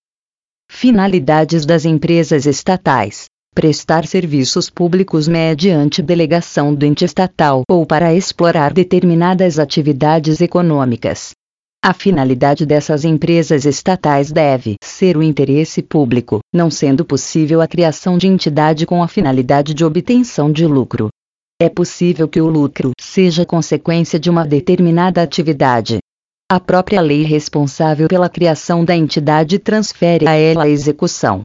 Finalidades 0.68 1.64
das 1.64 1.84
empresas 1.84 2.46
estatais 2.46 3.26
prestar 3.58 4.06
serviços 4.06 4.70
públicos 4.70 5.26
mediante 5.26 6.00
delegação 6.00 6.72
do 6.72 6.86
ente 6.86 7.04
estatal 7.04 7.64
ou 7.68 7.84
para 7.84 8.14
explorar 8.14 8.72
determinadas 8.72 9.58
atividades 9.58 10.40
econômicas. 10.40 11.32
A 11.84 11.92
finalidade 11.92 12.64
dessas 12.64 13.04
empresas 13.04 13.64
estatais 13.64 14.30
deve 14.30 14.76
ser 14.80 15.16
o 15.16 15.24
interesse 15.24 15.82
público, 15.82 16.38
não 16.54 16.70
sendo 16.70 17.04
possível 17.04 17.60
a 17.60 17.66
criação 17.66 18.16
de 18.16 18.28
entidade 18.28 18.86
com 18.86 19.02
a 19.02 19.08
finalidade 19.08 19.74
de 19.74 19.84
obtenção 19.84 20.52
de 20.52 20.64
lucro. 20.64 21.08
É 21.60 21.68
possível 21.68 22.28
que 22.28 22.40
o 22.40 22.46
lucro 22.48 22.92
seja 23.00 23.44
consequência 23.44 24.20
de 24.20 24.30
uma 24.30 24.46
determinada 24.46 25.20
atividade. 25.20 25.98
A 26.48 26.60
própria 26.60 27.00
lei 27.00 27.24
responsável 27.24 28.06
pela 28.06 28.28
criação 28.28 28.84
da 28.84 28.94
entidade 28.94 29.58
transfere 29.58 30.28
a 30.28 30.34
ela 30.34 30.62
a 30.62 30.68
execução 30.68 31.42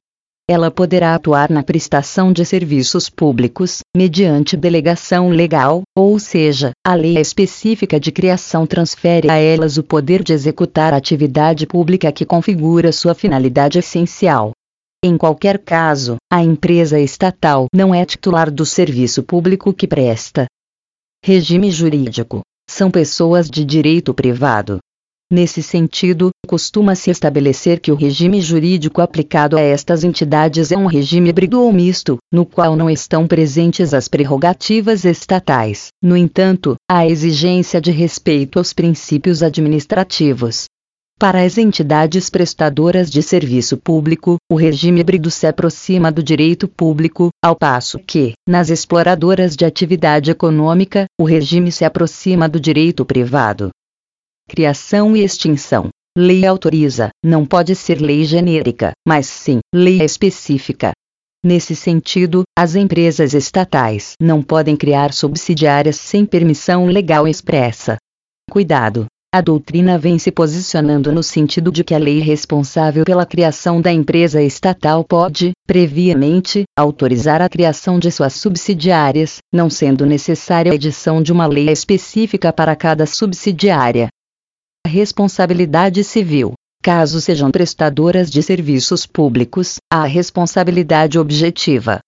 ela 0.50 0.70
poderá 0.70 1.16
atuar 1.16 1.50
na 1.50 1.64
prestação 1.64 2.34
de 2.34 2.46
serviços 2.46 3.10
públicos, 3.10 3.80
mediante 3.96 4.58
delegação 4.58 5.30
legal, 5.30 5.84
ou 5.98 6.20
seja, 6.20 6.72
a 6.86 6.94
lei 6.94 7.18
específica 7.18 7.98
de 7.98 8.12
criação 8.12 8.68
transfere 8.68 9.30
a 9.30 9.38
elas 9.38 9.78
o 9.78 9.84
poder 9.84 10.22
de 10.22 10.34
executar 10.34 10.94
a 10.94 10.98
atividade 10.98 11.66
pública 11.66 12.12
que 12.12 12.26
configura 12.26 12.92
sua 12.92 13.16
finalidade 13.16 13.80
essencial. 13.80 14.52
Em 15.02 15.18
qualquer 15.18 15.60
caso, 15.60 16.18
a 16.32 16.42
empresa 16.44 17.00
estatal 17.00 17.68
não 17.74 17.96
é 17.96 18.06
titular 18.06 18.52
do 18.52 18.66
serviço 18.66 19.24
público 19.24 19.74
que 19.74 19.88
presta. 19.88 20.46
Regime 21.24 21.72
jurídico: 21.72 22.42
são 22.70 22.92
pessoas 22.92 23.50
de 23.50 23.64
direito 23.64 24.14
privado, 24.14 24.80
Nesse 25.32 25.64
sentido, 25.64 26.30
costuma-se 26.46 27.10
estabelecer 27.10 27.80
que 27.80 27.92
o 27.92 27.96
regime 27.96 28.40
jurídico 28.40 29.02
aplicado 29.02 29.58
a 29.58 29.62
estas 29.62 30.04
entidades 30.04 30.72
é 30.72 30.78
um 30.78 30.86
regime 30.86 31.30
híbrido 31.30 31.60
ou 31.60 31.74
misto, 31.74 32.18
no 32.32 32.46
qual 32.46 32.76
não 32.76 32.90
estão 32.90 33.26
presentes 33.26 33.94
as 33.94 34.08
prerrogativas 34.08 35.06
estatais. 35.06 35.88
No 36.02 36.16
entanto, 36.16 36.76
há 36.90 37.08
exigência 37.08 37.82
de 37.82 37.92
respeito 37.92 38.60
aos 38.60 38.74
princípios 38.74 39.42
administrativos. 39.42 40.66
Para 41.20 41.42
as 41.44 41.58
entidades 41.58 42.30
prestadoras 42.30 43.10
de 43.10 43.24
serviço 43.24 43.78
público, 43.78 44.36
o 44.52 44.56
regime 44.56 45.00
híbrido 45.00 45.32
se 45.32 45.48
aproxima 45.48 46.12
do 46.12 46.22
direito 46.22 46.68
público, 46.68 47.30
ao 47.42 47.56
passo 47.56 47.98
que, 47.98 48.34
nas 48.48 48.70
exploradoras 48.70 49.56
de 49.56 49.64
atividade 49.64 50.32
econômica, 50.32 51.06
o 51.18 51.24
regime 51.24 51.72
se 51.72 51.86
aproxima 51.86 52.50
do 52.50 52.60
direito 52.60 53.06
privado. 53.06 53.70
Criação 54.48 55.16
e 55.16 55.24
extinção. 55.24 55.90
Lei 56.16 56.46
autoriza, 56.46 57.10
não 57.26 57.46
pode 57.46 57.76
ser 57.76 58.00
lei 58.00 58.24
genérica, 58.24 58.92
mas 59.08 59.26
sim, 59.26 59.60
lei 59.74 60.02
específica. 60.04 60.92
Nesse 61.44 61.76
sentido, 61.76 62.44
as 62.58 62.76
empresas 62.76 63.34
estatais 63.34 64.14
não 64.22 64.44
podem 64.44 64.76
criar 64.76 65.12
subsidiárias 65.12 65.96
sem 65.96 66.26
permissão 66.26 66.86
legal 66.86 67.28
expressa. 67.28 67.98
Cuidado! 68.50 69.08
A 69.34 69.42
doutrina 69.42 69.98
vem 69.98 70.20
se 70.20 70.32
posicionando 70.32 71.12
no 71.12 71.24
sentido 71.24 71.72
de 71.72 71.84
que 71.84 71.96
a 71.96 71.98
lei 71.98 72.20
responsável 72.20 73.04
pela 73.04 73.26
criação 73.26 73.82
da 73.82 73.92
empresa 73.92 74.44
estatal 74.44 75.04
pode, 75.04 75.54
previamente, 75.66 76.66
autorizar 76.78 77.42
a 77.42 77.50
criação 77.50 77.98
de 77.98 78.12
suas 78.12 78.34
subsidiárias, 78.34 79.40
não 79.52 79.72
sendo 79.72 80.06
necessária 80.06 80.72
a 80.72 80.76
edição 80.76 81.24
de 81.24 81.32
uma 81.32 81.48
lei 81.48 81.68
específica 81.72 82.54
para 82.54 82.76
cada 82.76 83.08
subsidiária. 83.08 84.10
Responsabilidade 84.86 86.04
civil. 86.04 86.54
Caso 86.84 87.22
sejam 87.22 87.50
prestadoras 87.50 88.30
de 88.30 88.44
serviços 88.44 89.06
públicos, 89.06 89.78
há 89.92 90.04
responsabilidade 90.04 91.18
objetiva. 91.18 92.02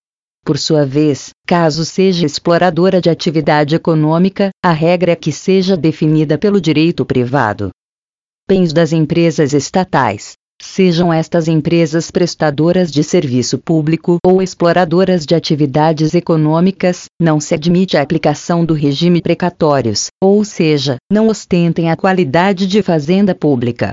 Por 0.43 0.59
sua 0.59 0.85
vez, 0.85 1.29
caso 1.47 1.85
seja 1.85 2.25
exploradora 2.25 3.01
de 3.01 3.09
atividade 3.09 3.73
econômica, 3.73 4.49
a 4.63 4.71
regra 4.71 5.13
é 5.13 5.15
que 5.15 5.31
seja 5.31 5.75
definida 5.75 6.37
pelo 6.37 6.61
direito 6.61 7.05
privado. 7.05 7.71
Bens 8.47 8.71
das 8.71 8.91
empresas 8.91 9.53
estatais. 9.53 10.33
Sejam 10.61 11.11
estas 11.11 11.47
empresas 11.47 12.09
prestadoras 12.09 12.91
de 12.91 13.03
serviço 13.03 13.57
público 13.57 14.17
ou 14.25 14.41
exploradoras 14.41 15.25
de 15.25 15.35
atividades 15.35 16.13
econômicas, 16.13 17.05
não 17.21 17.39
se 17.39 17.53
admite 17.53 17.97
a 17.97 18.01
aplicação 18.01 18.65
do 18.65 18.73
regime 18.73 19.21
precatórios, 19.21 20.07
ou 20.21 20.43
seja, 20.43 20.97
não 21.11 21.27
ostentem 21.27 21.91
a 21.91 21.95
qualidade 21.95 22.67
de 22.67 22.81
fazenda 22.81 23.35
pública. 23.35 23.91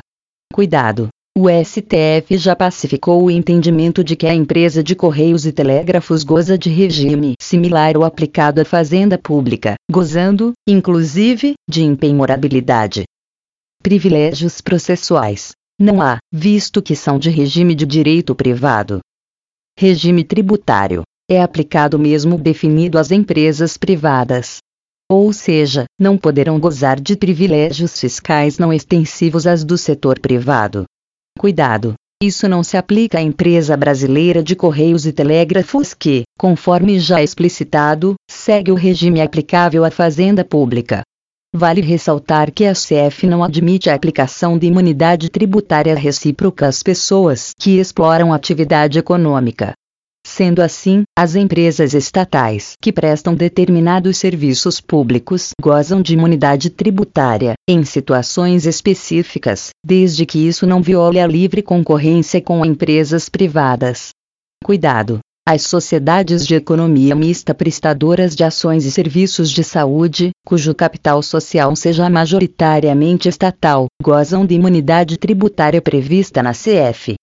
Cuidado! 0.53 1.09
O 1.37 1.47
STF 1.49 2.37
já 2.37 2.55
pacificou 2.55 3.25
o 3.25 3.31
entendimento 3.31 4.05
de 4.05 4.15
que 4.15 4.27
a 4.27 4.35
empresa 4.35 4.83
de 4.83 4.95
Correios 4.95 5.47
e 5.47 5.53
Telégrafos 5.53 6.25
goza 6.25 6.59
de 6.59 6.69
regime 6.69 7.33
similar 7.41 7.97
ao 7.97 8.05
aplicado 8.05 8.61
à 8.61 8.65
fazenda 8.67 9.17
pública, 9.17 9.75
gozando, 9.91 10.53
inclusive, 10.69 11.55
de 11.69 11.83
impenhorabilidade. 11.83 13.05
Privilégios 13.83 14.61
processuais 14.61 15.53
não 15.79 16.01
há, 16.01 16.19
visto 16.33 16.81
que 16.81 16.95
são 16.95 17.19
de 17.19 17.29
regime 17.29 17.75
de 17.75 17.85
direito 17.85 18.35
privado. 18.35 19.01
Regime 19.79 20.23
tributário 20.23 21.03
é 21.29 21.41
aplicado 21.43 21.99
mesmo 21.99 22.37
definido 22.39 22.99
às 22.99 23.11
empresas 23.11 23.77
privadas. 23.77 24.59
Ou 25.11 25.33
seja, 25.33 25.85
não 25.99 26.17
poderão 26.17 26.59
gozar 26.61 27.01
de 27.01 27.17
privilégios 27.17 27.99
fiscais 27.99 28.59
não 28.59 28.73
extensivos 28.73 29.47
às 29.47 29.65
do 29.65 29.77
setor 29.77 30.19
privado. 30.21 30.85
Cuidado! 31.39 31.95
Isso 32.23 32.49
não 32.49 32.63
se 32.63 32.77
aplica 32.77 33.19
à 33.19 33.21
empresa 33.21 33.77
brasileira 33.77 34.43
de 34.43 34.55
Correios 34.55 35.07
e 35.07 35.13
Telégrafos 35.13 35.93
que, 35.93 36.23
conforme 36.39 37.01
já 37.01 37.21
explicitado, 37.21 38.15
segue 38.31 38.71
o 38.71 38.77
regime 38.77 39.21
aplicável 39.21 39.85
à 39.85 39.91
fazenda 39.91 40.45
pública. 40.45 41.03
Vale 41.55 41.83
ressaltar 41.83 42.51
que 42.51 42.65
a 42.65 42.73
CF 42.73 43.27
não 43.27 43.45
admite 43.45 43.91
a 43.91 43.95
aplicação 43.95 44.57
de 44.57 44.67
imunidade 44.67 45.29
tributária 45.29 45.95
recíproca 45.95 46.67
às 46.67 46.83
pessoas 46.83 47.53
que 47.59 47.79
exploram 47.79 48.33
atividade 48.33 48.99
econômica. 48.99 49.75
Sendo 50.27 50.63
assim, 50.63 51.03
as 51.19 51.35
empresas 51.35 51.93
estatais 51.93 52.73
que 52.81 52.91
prestam 52.91 53.35
determinados 53.35 54.17
serviços 54.17 54.81
públicos 54.81 55.51
gozam 55.61 56.01
de 56.01 56.15
imunidade 56.15 56.71
tributária, 56.71 57.53
em 57.69 57.85
situações 57.85 58.65
específicas, 58.65 59.71
desde 59.85 60.25
que 60.25 60.39
isso 60.39 60.67
não 60.67 60.81
viole 60.81 61.21
a 61.21 61.27
livre 61.27 61.61
concorrência 61.61 62.41
com 62.41 62.65
empresas 62.65 63.29
privadas. 63.29 64.09
Cuidado! 64.65 65.19
As 65.45 65.63
sociedades 65.63 66.47
de 66.47 66.55
economia 66.55 67.17
mista 67.17 67.53
prestadoras 67.53 68.37
de 68.37 68.45
ações 68.45 68.85
e 68.85 68.93
serviços 68.93 69.51
de 69.51 69.65
saúde, 69.65 70.31
cujo 70.47 70.73
capital 70.73 71.21
social 71.21 71.75
seja 71.75 72.09
majoritariamente 72.09 73.29
estatal, 73.29 73.87
gozam 74.01 74.47
de 74.47 74.55
imunidade 74.55 75.19
tributária 75.19 75.83
prevista 75.83 76.45
na 76.45 76.53
CF. 76.53 77.15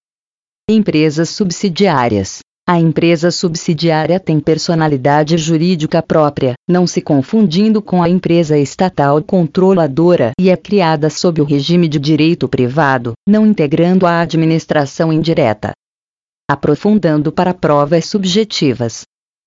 Empresas 0.70 1.30
subsidiárias. 1.30 2.40
A 2.68 2.78
empresa 2.78 3.32
subsidiária 3.32 4.20
tem 4.20 4.38
personalidade 4.42 5.38
jurídica 5.38 6.04
própria, 6.04 6.56
não 6.70 6.86
se 6.86 7.02
confundindo 7.02 7.82
com 7.82 8.04
a 8.04 8.10
empresa 8.10 8.60
estatal 8.60 9.24
controladora 9.24 10.32
e 10.38 10.50
é 10.50 10.58
criada 10.58 11.10
sob 11.10 11.42
o 11.42 11.46
regime 11.46 11.88
de 11.88 11.98
direito 11.98 12.50
privado, 12.50 13.14
não 13.26 13.48
integrando 13.48 14.06
a 14.06 14.20
administração 14.20 15.12
indireta. 15.12 15.72
Aprofundando 16.50 17.32
para 17.32 17.54
provas 17.54 18.06
subjetivas. 18.06 19.04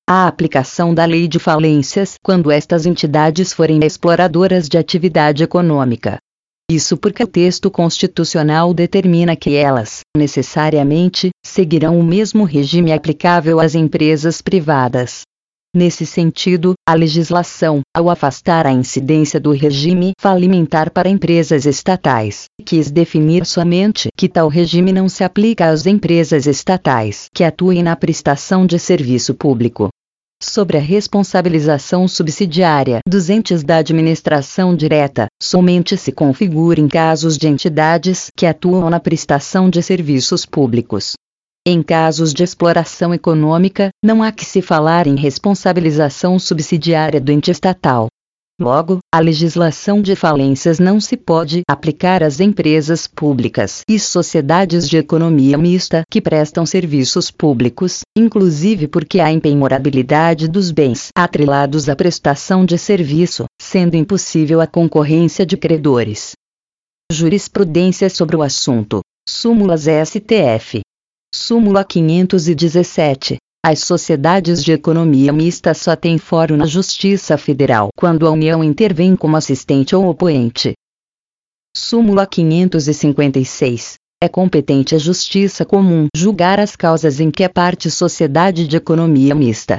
A 0.08 0.28
aplicação 0.28 0.94
da 0.94 1.04
lei 1.04 1.26
de 1.26 1.40
falências 1.40 2.14
quando 2.22 2.48
estas 2.48 2.86
entidades 2.86 3.52
forem 3.52 3.80
exploradoras 3.82 4.68
de 4.68 4.78
atividade 4.78 5.42
econômica, 5.42 6.18
isso 6.70 6.96
porque 6.96 7.24
o 7.24 7.26
texto 7.26 7.70
constitucional 7.70 8.72
determina 8.72 9.34
que 9.34 9.54
elas, 9.56 10.00
necessariamente, 10.16 11.30
seguirão 11.44 11.98
o 11.98 12.04
mesmo 12.04 12.44
regime 12.44 12.92
aplicável 12.92 13.58
às 13.58 13.74
empresas 13.74 14.40
privadas. 14.40 15.22
Nesse 15.74 16.04
sentido, 16.04 16.74
a 16.86 16.92
legislação, 16.92 17.80
ao 17.96 18.10
afastar 18.10 18.66
a 18.66 18.72
incidência 18.72 19.40
do 19.40 19.52
regime 19.52 20.12
falimentar 20.20 20.90
para 20.90 21.08
empresas 21.08 21.64
estatais, 21.64 22.44
quis 22.62 22.90
definir 22.90 23.46
somente 23.46 24.10
que 24.14 24.28
tal 24.28 24.48
regime 24.48 24.92
não 24.92 25.08
se 25.08 25.24
aplica 25.24 25.70
às 25.70 25.86
empresas 25.86 26.46
estatais 26.46 27.26
que 27.34 27.42
atuem 27.42 27.82
na 27.82 27.96
prestação 27.96 28.66
de 28.66 28.78
serviço 28.78 29.34
público, 29.34 29.88
sobre 30.42 30.76
a 30.76 30.80
responsabilização 30.80 32.06
subsidiária 32.08 32.98
dos 33.08 33.30
entes 33.30 33.62
da 33.62 33.76
administração 33.76 34.74
direta, 34.74 35.28
somente 35.40 35.96
se 35.96 36.12
configura 36.12 36.80
em 36.80 36.88
casos 36.88 37.38
de 37.38 37.48
entidades 37.48 38.28
que 38.36 38.44
atuam 38.44 38.90
na 38.90 39.00
prestação 39.00 39.70
de 39.70 39.82
serviços 39.82 40.44
públicos. 40.44 41.14
Em 41.66 41.82
casos 41.82 42.34
de 42.34 42.42
exploração 42.42 43.14
econômica, 43.14 43.90
não 44.04 44.22
há 44.22 44.32
que 44.32 44.44
se 44.44 44.60
falar 44.60 45.06
em 45.06 45.14
responsabilização 45.14 46.38
subsidiária 46.38 47.20
do 47.20 47.30
ente 47.30 47.50
estatal, 47.50 48.08
Logo, 48.60 48.98
a 49.12 49.18
legislação 49.18 50.00
de 50.00 50.14
falências 50.14 50.78
não 50.78 51.00
se 51.00 51.16
pode 51.16 51.62
aplicar 51.68 52.22
às 52.22 52.38
empresas 52.38 53.08
públicas 53.08 53.80
e 53.88 53.98
sociedades 53.98 54.88
de 54.88 54.98
economia 54.98 55.58
mista 55.58 56.02
que 56.08 56.20
prestam 56.20 56.64
serviços 56.64 57.30
públicos, 57.30 58.02
inclusive 58.16 58.86
porque 58.86 59.18
há 59.18 59.32
impenhorabilidade 59.32 60.46
dos 60.46 60.70
bens 60.70 61.08
atrelados 61.16 61.88
à 61.88 61.96
prestação 61.96 62.64
de 62.64 62.78
serviço, 62.78 63.46
sendo 63.60 63.96
impossível 63.96 64.60
a 64.60 64.66
concorrência 64.66 65.44
de 65.44 65.56
credores. 65.56 66.32
Jurisprudência 67.10 68.08
sobre 68.08 68.36
o 68.36 68.42
assunto. 68.42 69.00
Súmulas 69.28 69.86
STF. 69.86 70.82
Súmula 71.34 71.82
517. 71.82 73.38
As 73.64 73.80
sociedades 73.80 74.62
de 74.62 74.72
economia 74.72 75.32
mista 75.32 75.72
só 75.72 75.96
têm 75.96 76.18
fórum 76.18 76.58
na 76.58 76.66
Justiça 76.66 77.38
Federal 77.38 77.88
quando 77.96 78.26
a 78.26 78.30
União 78.30 78.62
intervém 78.62 79.16
como 79.16 79.34
assistente 79.34 79.96
ou 79.96 80.06
opoente. 80.08 80.74
Súmula 81.74 82.26
556. 82.26 83.94
É 84.22 84.28
competente 84.28 84.94
a 84.94 84.98
Justiça 84.98 85.64
Comum 85.64 86.06
julgar 86.14 86.60
as 86.60 86.76
causas 86.76 87.18
em 87.18 87.30
que 87.30 87.42
a 87.42 87.48
parte 87.48 87.90
sociedade 87.90 88.68
de 88.68 88.76
economia 88.76 89.34
mista. 89.34 89.78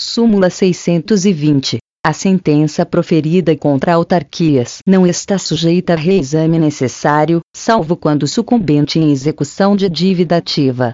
Súmula 0.00 0.50
620. 0.50 1.78
A 2.04 2.12
sentença 2.12 2.84
proferida 2.84 3.56
contra 3.56 3.94
autarquias 3.94 4.78
não 4.84 5.06
está 5.06 5.38
sujeita 5.38 5.92
a 5.92 5.96
reexame 5.96 6.58
necessário, 6.58 7.40
salvo 7.54 7.96
quando 7.96 8.26
sucumbente 8.26 8.98
em 8.98 9.12
execução 9.12 9.76
de 9.76 9.88
dívida 9.88 10.38
ativa. 10.38 10.92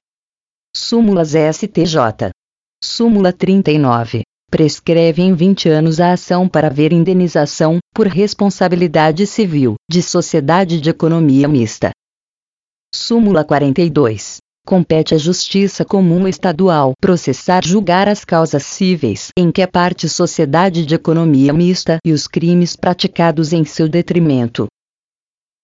Súmulas 0.76 1.30
STJ. 1.30 2.30
Súmula 2.84 3.32
39. 3.32 4.20
Prescreve 4.50 5.22
em 5.22 5.32
20 5.32 5.70
anos 5.70 5.98
a 5.98 6.12
ação 6.12 6.46
para 6.46 6.68
ver 6.68 6.92
indenização, 6.92 7.78
por 7.94 8.06
responsabilidade 8.06 9.26
civil, 9.26 9.76
de 9.90 10.02
sociedade 10.02 10.78
de 10.78 10.90
economia 10.90 11.48
mista. 11.48 11.90
Súmula 12.94 13.46
42. 13.46 14.40
Compete 14.68 15.14
à 15.14 15.16
Justiça 15.16 15.82
Comum 15.82 16.28
Estadual 16.28 16.92
processar 17.00 17.64
julgar 17.64 18.06
as 18.06 18.22
causas 18.22 18.64
cíveis 18.64 19.28
em 19.34 19.50
que 19.50 19.62
a 19.62 19.66
parte 19.66 20.06
sociedade 20.10 20.84
de 20.84 20.94
economia 20.94 21.54
mista 21.54 21.96
e 22.04 22.12
os 22.12 22.26
crimes 22.26 22.76
praticados 22.76 23.54
em 23.54 23.64
seu 23.64 23.88
detrimento. 23.88 24.66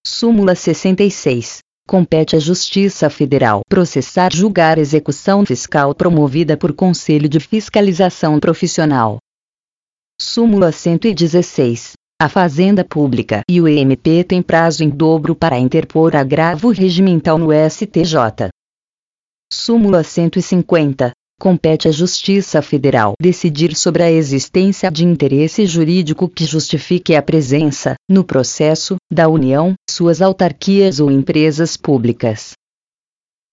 Súmula 0.06 0.54
66 0.54 1.58
compete 1.86 2.34
à 2.34 2.38
Justiça 2.38 3.10
Federal 3.10 3.60
processar 3.68 4.32
julgar 4.32 4.78
execução 4.78 5.44
fiscal 5.44 5.94
promovida 5.94 6.56
por 6.56 6.72
Conselho 6.72 7.28
de 7.28 7.40
Fiscalização 7.40 8.40
Profissional. 8.40 9.18
Súmula 10.18 10.72
116. 10.72 11.92
A 12.18 12.30
Fazenda 12.30 12.82
Pública 12.82 13.42
e 13.50 13.60
o 13.60 13.68
EMP 13.68 14.24
têm 14.26 14.40
prazo 14.40 14.82
em 14.82 14.88
dobro 14.88 15.34
para 15.34 15.58
interpor 15.58 16.16
agravo 16.16 16.70
regimental 16.70 17.36
no 17.36 17.50
STJ. 17.52 18.48
Súmula 19.56 20.02
150 20.02 21.12
compete 21.40 21.86
à 21.86 21.92
Justiça 21.92 22.60
Federal 22.60 23.14
decidir 23.20 23.76
sobre 23.76 24.02
a 24.02 24.10
existência 24.10 24.90
de 24.90 25.04
interesse 25.04 25.64
jurídico 25.64 26.28
que 26.28 26.44
justifique 26.44 27.14
a 27.14 27.22
presença, 27.22 27.94
no 28.10 28.24
processo, 28.24 28.96
da 29.10 29.28
União, 29.28 29.74
suas 29.88 30.20
autarquias 30.20 30.98
ou 30.98 31.08
empresas 31.08 31.76
públicas. 31.76 32.54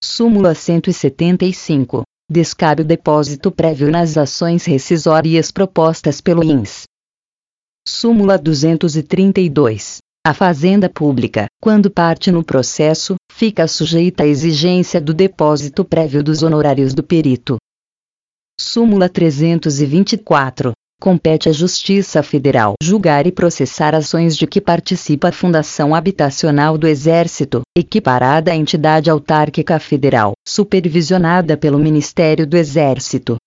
Súmula 0.03 0.55
175. 0.55 2.01
Descabe 2.29 2.81
o 2.81 2.85
depósito 2.85 3.51
prévio 3.51 3.91
nas 3.91 4.17
ações 4.17 4.65
rescisórias 4.65 5.51
propostas 5.51 6.19
pelo 6.19 6.43
INS. 6.43 6.85
Súmula 7.87 8.39
232. 8.39 9.99
A 10.25 10.33
fazenda 10.33 10.87
pública, 10.87 11.47
quando 11.59 11.89
parte 11.89 12.31
no 12.31 12.43
processo, 12.43 13.15
fica 13.31 13.67
sujeita 13.67 14.23
à 14.23 14.27
exigência 14.27 15.01
do 15.01 15.13
depósito 15.13 15.83
prévio 15.83 16.23
dos 16.23 16.43
honorários 16.43 16.93
do 16.93 17.01
perito, 17.01 17.57
Súmula 18.63 19.09
324. 19.09 20.73
Compete 21.01 21.49
à 21.49 21.51
Justiça 21.51 22.21
Federal 22.21 22.75
julgar 22.81 23.25
e 23.25 23.31
processar 23.31 23.95
ações 23.95 24.37
de 24.37 24.45
que 24.45 24.61
participa 24.61 25.29
a 25.29 25.31
Fundação 25.31 25.95
Habitacional 25.95 26.77
do 26.77 26.87
Exército, 26.87 27.63
equiparada 27.75 28.51
à 28.51 28.55
entidade 28.55 29.09
autárquica 29.09 29.79
federal, 29.79 30.33
supervisionada 30.47 31.57
pelo 31.57 31.79
Ministério 31.79 32.45
do 32.45 32.55
Exército. 32.55 33.37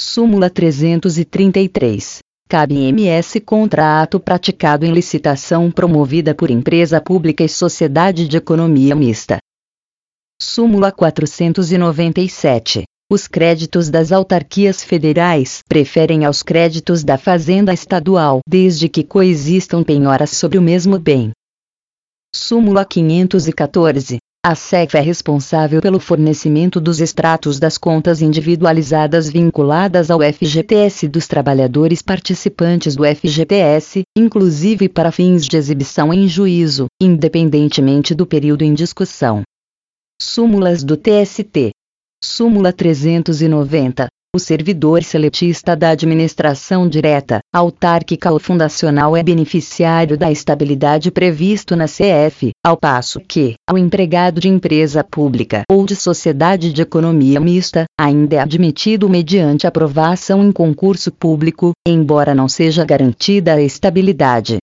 Súmula 0.00 0.48
333. 0.48 2.20
Cabe 2.52 2.74
MS 2.92 3.40
contra 3.40 4.02
ato 4.02 4.20
praticado 4.20 4.84
em 4.84 4.92
licitação 4.92 5.70
promovida 5.70 6.34
por 6.34 6.50
empresa 6.50 7.00
pública 7.00 7.42
e 7.42 7.48
sociedade 7.48 8.28
de 8.28 8.36
economia 8.36 8.94
mista. 8.94 9.38
Súmula 10.38 10.92
497. 10.92 12.82
Os 13.10 13.26
créditos 13.26 13.88
das 13.88 14.12
autarquias 14.12 14.84
federais 14.84 15.62
preferem 15.66 16.26
aos 16.26 16.42
créditos 16.42 17.02
da 17.02 17.16
fazenda 17.16 17.72
estadual, 17.72 18.40
desde 18.46 18.86
que 18.86 19.02
coexistam 19.02 19.82
penhoras 19.82 20.32
sobre 20.32 20.58
o 20.58 20.62
mesmo 20.62 20.98
bem. 20.98 21.30
Súmula 22.36 22.84
514. 22.84 24.18
A 24.44 24.56
SEF 24.56 24.96
é 24.96 25.00
responsável 25.00 25.80
pelo 25.80 26.00
fornecimento 26.00 26.80
dos 26.80 26.98
extratos 26.98 27.60
das 27.60 27.78
contas 27.78 28.20
individualizadas 28.20 29.30
vinculadas 29.30 30.10
ao 30.10 30.18
FGTS 30.20 31.06
dos 31.06 31.28
trabalhadores 31.28 32.02
participantes 32.02 32.96
do 32.96 33.04
FGTS, 33.04 34.02
inclusive 34.18 34.88
para 34.88 35.12
fins 35.12 35.46
de 35.46 35.56
exibição 35.56 36.12
em 36.12 36.26
juízo, 36.26 36.86
independentemente 37.00 38.16
do 38.16 38.26
período 38.26 38.62
em 38.62 38.74
discussão. 38.74 39.42
Súmulas 40.20 40.82
do 40.82 40.96
TST. 40.96 41.70
Súmula 42.20 42.72
390. 42.72 44.08
O 44.34 44.38
servidor 44.38 45.02
seletista 45.02 45.76
da 45.76 45.90
administração 45.90 46.88
direta, 46.88 47.40
autárquica 47.54 48.32
ou 48.32 48.40
fundacional 48.40 49.14
é 49.14 49.22
beneficiário 49.22 50.16
da 50.16 50.32
estabilidade 50.32 51.10
previsto 51.10 51.76
na 51.76 51.84
CF, 51.84 52.52
ao 52.64 52.74
passo 52.74 53.20
que, 53.20 53.56
ao 53.68 53.76
empregado 53.76 54.40
de 54.40 54.48
empresa 54.48 55.04
pública 55.04 55.64
ou 55.70 55.84
de 55.84 55.94
sociedade 55.94 56.72
de 56.72 56.80
economia 56.80 57.38
mista, 57.38 57.84
ainda 58.00 58.36
é 58.36 58.38
admitido 58.38 59.06
mediante 59.06 59.66
aprovação 59.66 60.42
em 60.42 60.50
concurso 60.50 61.12
público, 61.12 61.72
embora 61.86 62.34
não 62.34 62.48
seja 62.48 62.86
garantida 62.86 63.52
a 63.52 63.60
estabilidade. 63.60 64.56